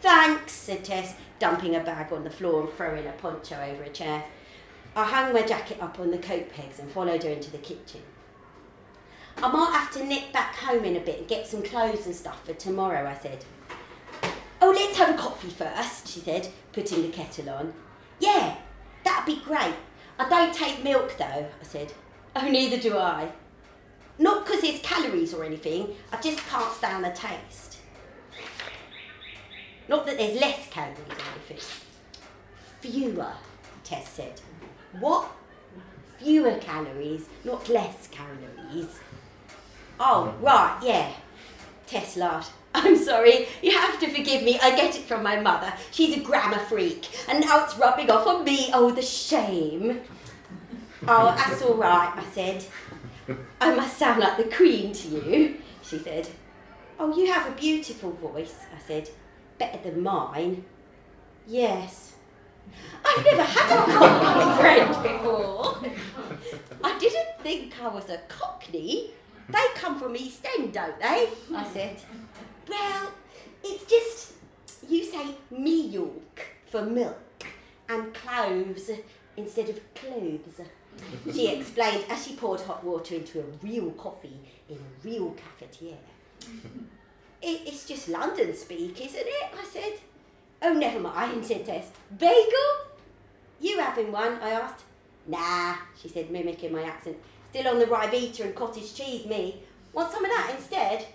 Thanks, 0.00 0.50
said 0.50 0.84
Tess, 0.84 1.14
dumping 1.38 1.76
a 1.76 1.80
bag 1.80 2.12
on 2.12 2.24
the 2.24 2.30
floor 2.30 2.62
and 2.62 2.72
throwing 2.72 3.06
a 3.06 3.12
poncho 3.12 3.54
over 3.54 3.84
a 3.84 3.88
chair. 3.88 4.24
I 4.94 5.04
hung 5.04 5.32
my 5.32 5.42
jacket 5.42 5.78
up 5.80 5.98
on 5.98 6.10
the 6.10 6.18
coat 6.18 6.50
pegs 6.52 6.78
and 6.78 6.90
followed 6.90 7.22
her 7.22 7.30
into 7.30 7.50
the 7.50 7.58
kitchen. 7.58 8.02
I 9.38 9.50
might 9.50 9.72
have 9.72 9.90
to 9.92 10.04
nip 10.04 10.32
back 10.32 10.54
home 10.56 10.84
in 10.84 10.96
a 10.96 11.00
bit 11.00 11.20
and 11.20 11.28
get 11.28 11.46
some 11.46 11.62
clothes 11.62 12.04
and 12.04 12.14
stuff 12.14 12.44
for 12.44 12.52
tomorrow, 12.52 13.08
I 13.08 13.14
said. 13.14 13.44
Oh, 14.60 14.70
let's 14.70 14.98
have 14.98 15.14
a 15.14 15.18
coffee 15.18 15.48
first, 15.48 16.08
she 16.08 16.20
said, 16.20 16.48
putting 16.72 17.02
the 17.02 17.08
kettle 17.08 17.48
on. 17.50 17.72
Yeah, 18.20 18.56
that'd 19.04 19.26
be 19.26 19.42
great. 19.42 19.74
I 20.18 20.28
don't 20.28 20.54
take 20.54 20.84
milk 20.84 21.16
though, 21.18 21.24
I 21.24 21.64
said. 21.64 21.92
Oh, 22.36 22.48
neither 22.48 22.76
do 22.76 22.96
I. 22.96 23.32
Not 24.18 24.44
because 24.44 24.60
there's 24.60 24.80
calories 24.80 25.32
or 25.32 25.42
anything, 25.44 25.96
I 26.12 26.20
just 26.20 26.38
can't 26.46 26.72
stand 26.72 27.04
the 27.04 27.10
taste. 27.10 27.78
Not 29.88 30.06
that 30.06 30.18
there's 30.18 30.38
less 30.38 30.68
calories 30.70 30.98
or 31.00 31.50
anything. 31.50 31.66
Fewer, 32.80 33.32
Tess 33.82 34.08
said. 34.08 34.40
What? 35.00 35.30
Fewer 36.18 36.58
calories, 36.58 37.28
not 37.44 37.68
less 37.68 38.08
calories. 38.08 39.00
Oh, 39.98 40.34
right, 40.40 40.78
yeah. 40.82 41.12
Laughed. 42.16 42.52
I'm 42.74 42.96
sorry, 42.96 43.46
you 43.62 43.72
have 43.72 44.00
to 44.00 44.08
forgive 44.08 44.42
me. 44.42 44.58
I 44.62 44.74
get 44.74 44.96
it 44.96 45.02
from 45.02 45.22
my 45.22 45.38
mother. 45.38 45.72
She's 45.90 46.16
a 46.16 46.20
grammar 46.20 46.58
freak. 46.58 47.06
And 47.28 47.40
now 47.40 47.64
it's 47.64 47.76
rubbing 47.76 48.10
off 48.10 48.26
on 48.26 48.44
me. 48.44 48.70
Oh, 48.72 48.90
the 48.90 49.02
shame. 49.02 50.00
Oh, 51.06 51.34
that's 51.36 51.60
all 51.60 51.74
right, 51.74 52.12
I 52.16 52.24
said. 52.32 52.64
I 53.60 53.74
must 53.74 53.98
sound 53.98 54.20
like 54.20 54.38
the 54.38 54.44
Queen 54.56 54.94
to 54.94 55.08
you, 55.08 55.58
she 55.82 55.98
said. 55.98 56.28
Oh, 56.98 57.14
you 57.14 57.30
have 57.30 57.46
a 57.46 57.54
beautiful 57.54 58.12
voice, 58.12 58.60
I 58.74 58.80
said. 58.80 59.10
Better 59.58 59.90
than 59.90 60.02
mine. 60.02 60.64
Yes. 61.46 62.11
I've 63.04 63.24
never 63.24 63.42
had 63.42 63.78
a 63.78 63.92
Cockney 63.92 64.62
friend 64.62 65.02
before. 65.02 65.78
I 66.84 66.98
didn't 66.98 67.40
think 67.42 67.80
I 67.82 67.88
was 67.88 68.08
a 68.10 68.18
Cockney. 68.28 69.10
They 69.48 69.66
come 69.74 69.98
from 69.98 70.16
East 70.16 70.46
End, 70.58 70.72
don't 70.72 70.98
they? 71.00 71.28
I 71.54 71.68
said. 71.72 71.96
Well, 72.68 73.12
it's 73.64 73.84
just 73.84 74.32
you 74.88 75.04
say 75.04 75.34
me 75.50 75.88
York 75.88 76.46
for 76.70 76.82
milk 76.82 77.44
and 77.88 78.14
cloves 78.14 78.90
instead 79.36 79.68
of 79.68 79.94
clothes. 79.94 80.60
She 81.32 81.48
explained 81.48 82.04
as 82.08 82.26
she 82.26 82.36
poured 82.36 82.60
hot 82.60 82.84
water 82.84 83.16
into 83.16 83.40
a 83.40 83.44
real 83.62 83.90
coffee 83.92 84.38
in 84.68 84.76
a 84.76 85.04
real 85.04 85.34
cafetiere. 85.34 85.96
It, 87.40 87.62
it's 87.66 87.86
just 87.86 88.08
London 88.08 88.54
speak, 88.54 89.00
isn't 89.04 89.26
it? 89.26 89.50
I 89.58 89.64
said. 89.64 89.94
Oh, 90.64 90.72
never 90.72 91.00
mind, 91.00 91.16
I 91.16 91.42
said 91.42 91.66
Tess. 91.66 91.90
Bagel? 92.16 92.86
You 93.60 93.80
having 93.80 94.12
one? 94.12 94.34
I 94.34 94.50
asked. 94.50 94.84
Nah, 95.26 95.74
she 96.00 96.08
said, 96.08 96.30
mimicking 96.30 96.72
my 96.72 96.84
accent. 96.84 97.16
Still 97.50 97.68
on 97.68 97.78
the 97.80 97.86
Ryvita 97.86 98.40
and 98.40 98.54
cottage 98.54 98.94
cheese, 98.94 99.26
me. 99.26 99.62
Want 99.92 100.12
some 100.12 100.24
of 100.24 100.30
that 100.30 100.54
instead? 100.56 101.06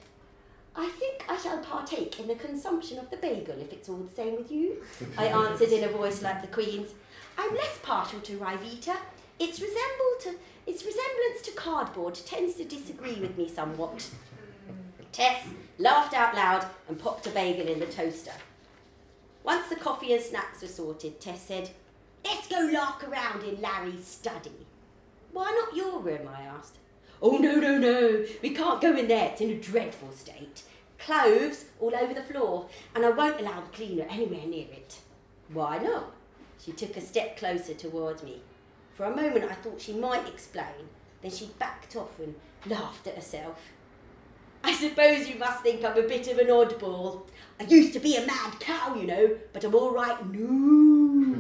I 0.76 0.90
think 0.90 1.26
I 1.28 1.38
shall 1.38 1.58
partake 1.60 2.20
in 2.20 2.28
the 2.28 2.36
consumption 2.36 3.00
of 3.00 3.10
the 3.10 3.18
bagel 3.18 3.60
if 3.60 3.74
it's 3.74 3.90
all 3.90 3.98
the 3.98 4.14
same 4.14 4.36
with 4.36 4.52
you. 4.52 4.84
I 5.18 5.26
answered 5.46 5.70
in 5.70 5.86
a 5.86 5.90
voice 5.90 6.22
like 6.22 6.42
the 6.42 6.48
Queen's. 6.48 6.92
I'm 7.38 7.56
less 7.56 7.80
partial 7.82 8.20
to 8.20 8.38
Ryvita. 8.38 8.96
Its 9.40 9.62
resemble 9.62 10.14
to 10.22 10.36
its 10.66 10.84
resemblance 10.84 11.42
to 11.44 11.52
cardboard 11.52 12.16
tends 12.16 12.56
to 12.56 12.66
disagree 12.66 13.16
with 13.16 13.38
me 13.38 13.50
somewhat. 13.50 14.10
Tess 15.12 15.48
laughed 15.80 16.14
out 16.14 16.36
loud 16.36 16.66
and 16.90 17.00
popped 17.00 17.26
a 17.28 17.30
bagel 17.30 17.68
in 17.68 17.80
the 17.80 17.86
toaster. 17.86 18.34
Once 19.48 19.70
the 19.70 19.78
coffee 19.78 20.12
and 20.12 20.22
snacks 20.22 20.62
were 20.62 20.68
sorted, 20.68 21.22
Tess 21.22 21.42
said, 21.42 21.70
Let's 22.26 22.50
go 22.50 22.70
lark 22.70 23.08
around 23.08 23.44
in 23.44 23.62
Larry's 23.62 24.06
study. 24.06 24.52
Why 25.32 25.52
not 25.52 25.74
your 25.74 26.02
room? 26.02 26.28
I 26.28 26.42
asked. 26.42 26.80
Oh, 27.22 27.38
no, 27.38 27.56
no, 27.56 27.78
no. 27.78 28.26
We 28.42 28.50
can't 28.50 28.82
go 28.82 28.94
in 28.94 29.08
there. 29.08 29.30
It's 29.30 29.40
in 29.40 29.52
a 29.52 29.56
dreadful 29.58 30.12
state. 30.12 30.64
Clothes 31.00 31.64
all 31.80 31.96
over 31.96 32.14
the 32.14 32.24
floor, 32.24 32.68
and 32.94 33.06
I 33.06 33.10
won't 33.12 33.40
allow 33.40 33.62
the 33.62 33.70
cleaner 33.70 34.06
anywhere 34.10 34.46
near 34.46 34.68
it. 34.70 35.00
Why 35.54 35.78
not? 35.78 36.12
She 36.62 36.74
took 36.74 36.98
a 36.98 37.02
step 37.02 37.38
closer 37.38 37.74
towards 37.74 38.24
me. 38.24 38.42
For 38.96 39.06
a 39.06 39.16
moment 39.16 39.50
I 39.50 39.54
thought 39.54 39.80
she 39.80 39.94
might 39.94 40.28
explain, 40.28 40.90
then 41.22 41.32
she 41.32 41.52
backed 41.58 41.96
off 41.96 42.20
and 42.20 42.36
laughed 42.66 43.08
at 43.08 43.16
herself. 43.16 43.62
I 44.68 44.74
suppose 44.74 45.30
you 45.30 45.36
must 45.36 45.64
think 45.64 45.86
I'm 45.86 45.98
a 45.98 46.02
bit 46.02 46.28
of 46.28 46.40
an 46.40 46.48
oddball. 46.48 47.22
I 47.58 47.64
used 47.64 47.94
to 47.94 48.02
be 48.02 48.18
a 48.18 48.26
mad 48.28 48.60
cow, 48.60 48.94
you 48.96 49.08
know, 49.08 49.38
but 49.54 49.64
I'm 49.64 49.74
all 49.74 49.94
right 49.94 50.20
now. 50.30 51.36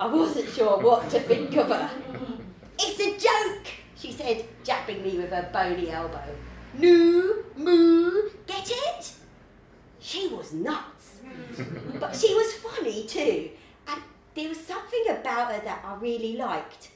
I 0.00 0.06
wasn't 0.06 0.48
sure 0.48 0.80
what 0.80 1.10
to 1.10 1.20
think 1.20 1.54
of 1.58 1.68
her. 1.68 1.90
It's 2.78 2.98
a 2.98 3.18
joke, 3.18 3.66
she 3.94 4.10
said, 4.10 4.46
jabbing 4.64 5.02
me 5.02 5.18
with 5.18 5.28
her 5.28 5.50
bony 5.52 5.90
elbow. 5.90 6.34
Moo, 6.72 7.44
moo, 7.58 8.30
get 8.46 8.70
it? 8.70 9.12
She 9.98 10.28
was 10.28 10.54
nuts. 10.54 11.20
but 12.00 12.16
she 12.16 12.32
was 12.32 12.54
funny 12.54 13.04
too. 13.04 13.50
And 13.86 14.00
there 14.34 14.48
was 14.48 14.58
something 14.58 15.04
about 15.10 15.52
her 15.52 15.60
that 15.62 15.84
I 15.84 15.94
really 15.96 16.38
liked, 16.38 16.88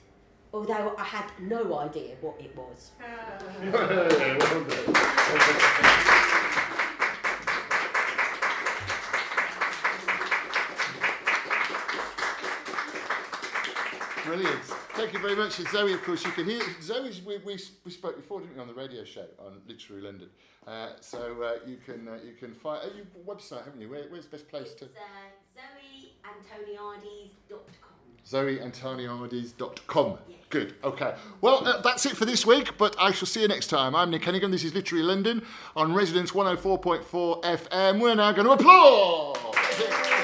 although 0.53 0.95
I 0.99 1.05
had 1.05 1.25
no 1.41 1.79
idea 1.79 2.17
what 2.21 2.41
it 2.41 2.55
was. 2.57 2.91
Brilliant. 14.25 14.63
Thank 14.95 15.13
you 15.15 15.19
very 15.19 15.35
much. 15.35 15.59
And 15.59 15.67
Zoe, 15.69 15.93
of 15.93 16.03
course, 16.05 16.25
you 16.25 16.31
can 16.31 16.45
hear. 16.47 16.63
Zoe's, 16.81 17.21
we, 17.23 17.39
we, 17.39 17.59
we 17.85 17.91
spoke 17.91 18.15
before, 18.17 18.39
didn't 18.41 18.55
we, 18.55 18.61
on 18.61 18.69
the 18.69 18.75
radio 18.75 19.03
show 19.05 19.27
on 19.39 19.61
Literary 19.67 20.03
London. 20.03 20.29
Uh, 20.67 20.91
so 21.01 21.43
uh, 21.43 21.55
you 21.67 21.79
can 21.85 22.07
uh, 22.07 22.19
you 22.25 22.35
can 22.39 22.55
find. 22.55 22.83
Oh, 22.85 22.91
you 22.97 23.05
website, 23.27 23.65
haven't 23.65 23.81
you? 23.81 23.91
Where, 23.91 24.05
where's 24.11 24.27
the 24.27 24.37
best 24.37 24.49
place 24.49 24.75
to? 24.75 24.85
It's 24.85 24.95
uh, 24.95 25.01
zoeantoniades.com. 25.59 27.92
ZoeAntoniades.com. 28.27 30.19
Yes. 30.29 30.39
Good. 30.49 30.75
Okay. 30.85 31.15
Well, 31.41 31.67
uh, 31.67 31.81
that's 31.81 32.05
it 32.05 32.17
for 32.17 32.27
this 32.27 32.45
week, 32.45 32.77
but 32.77 32.95
I 32.99 33.11
shall 33.11 33.27
see 33.27 33.41
you 33.41 33.49
next 33.49 33.69
time. 33.69 33.95
I'm 33.97 34.11
Nick 34.11 34.23
Hennigan. 34.23 34.51
This 34.51 34.65
is 34.65 34.75
Literary 34.75 35.03
London 35.03 35.47
on 35.75 35.95
Resonance 35.95 36.33
104.4 36.33 37.43
FM. 37.43 38.01
We're 38.01 38.15
now 38.15 38.33
going 38.33 38.47
to 38.47 38.53
applaud. 38.53 40.22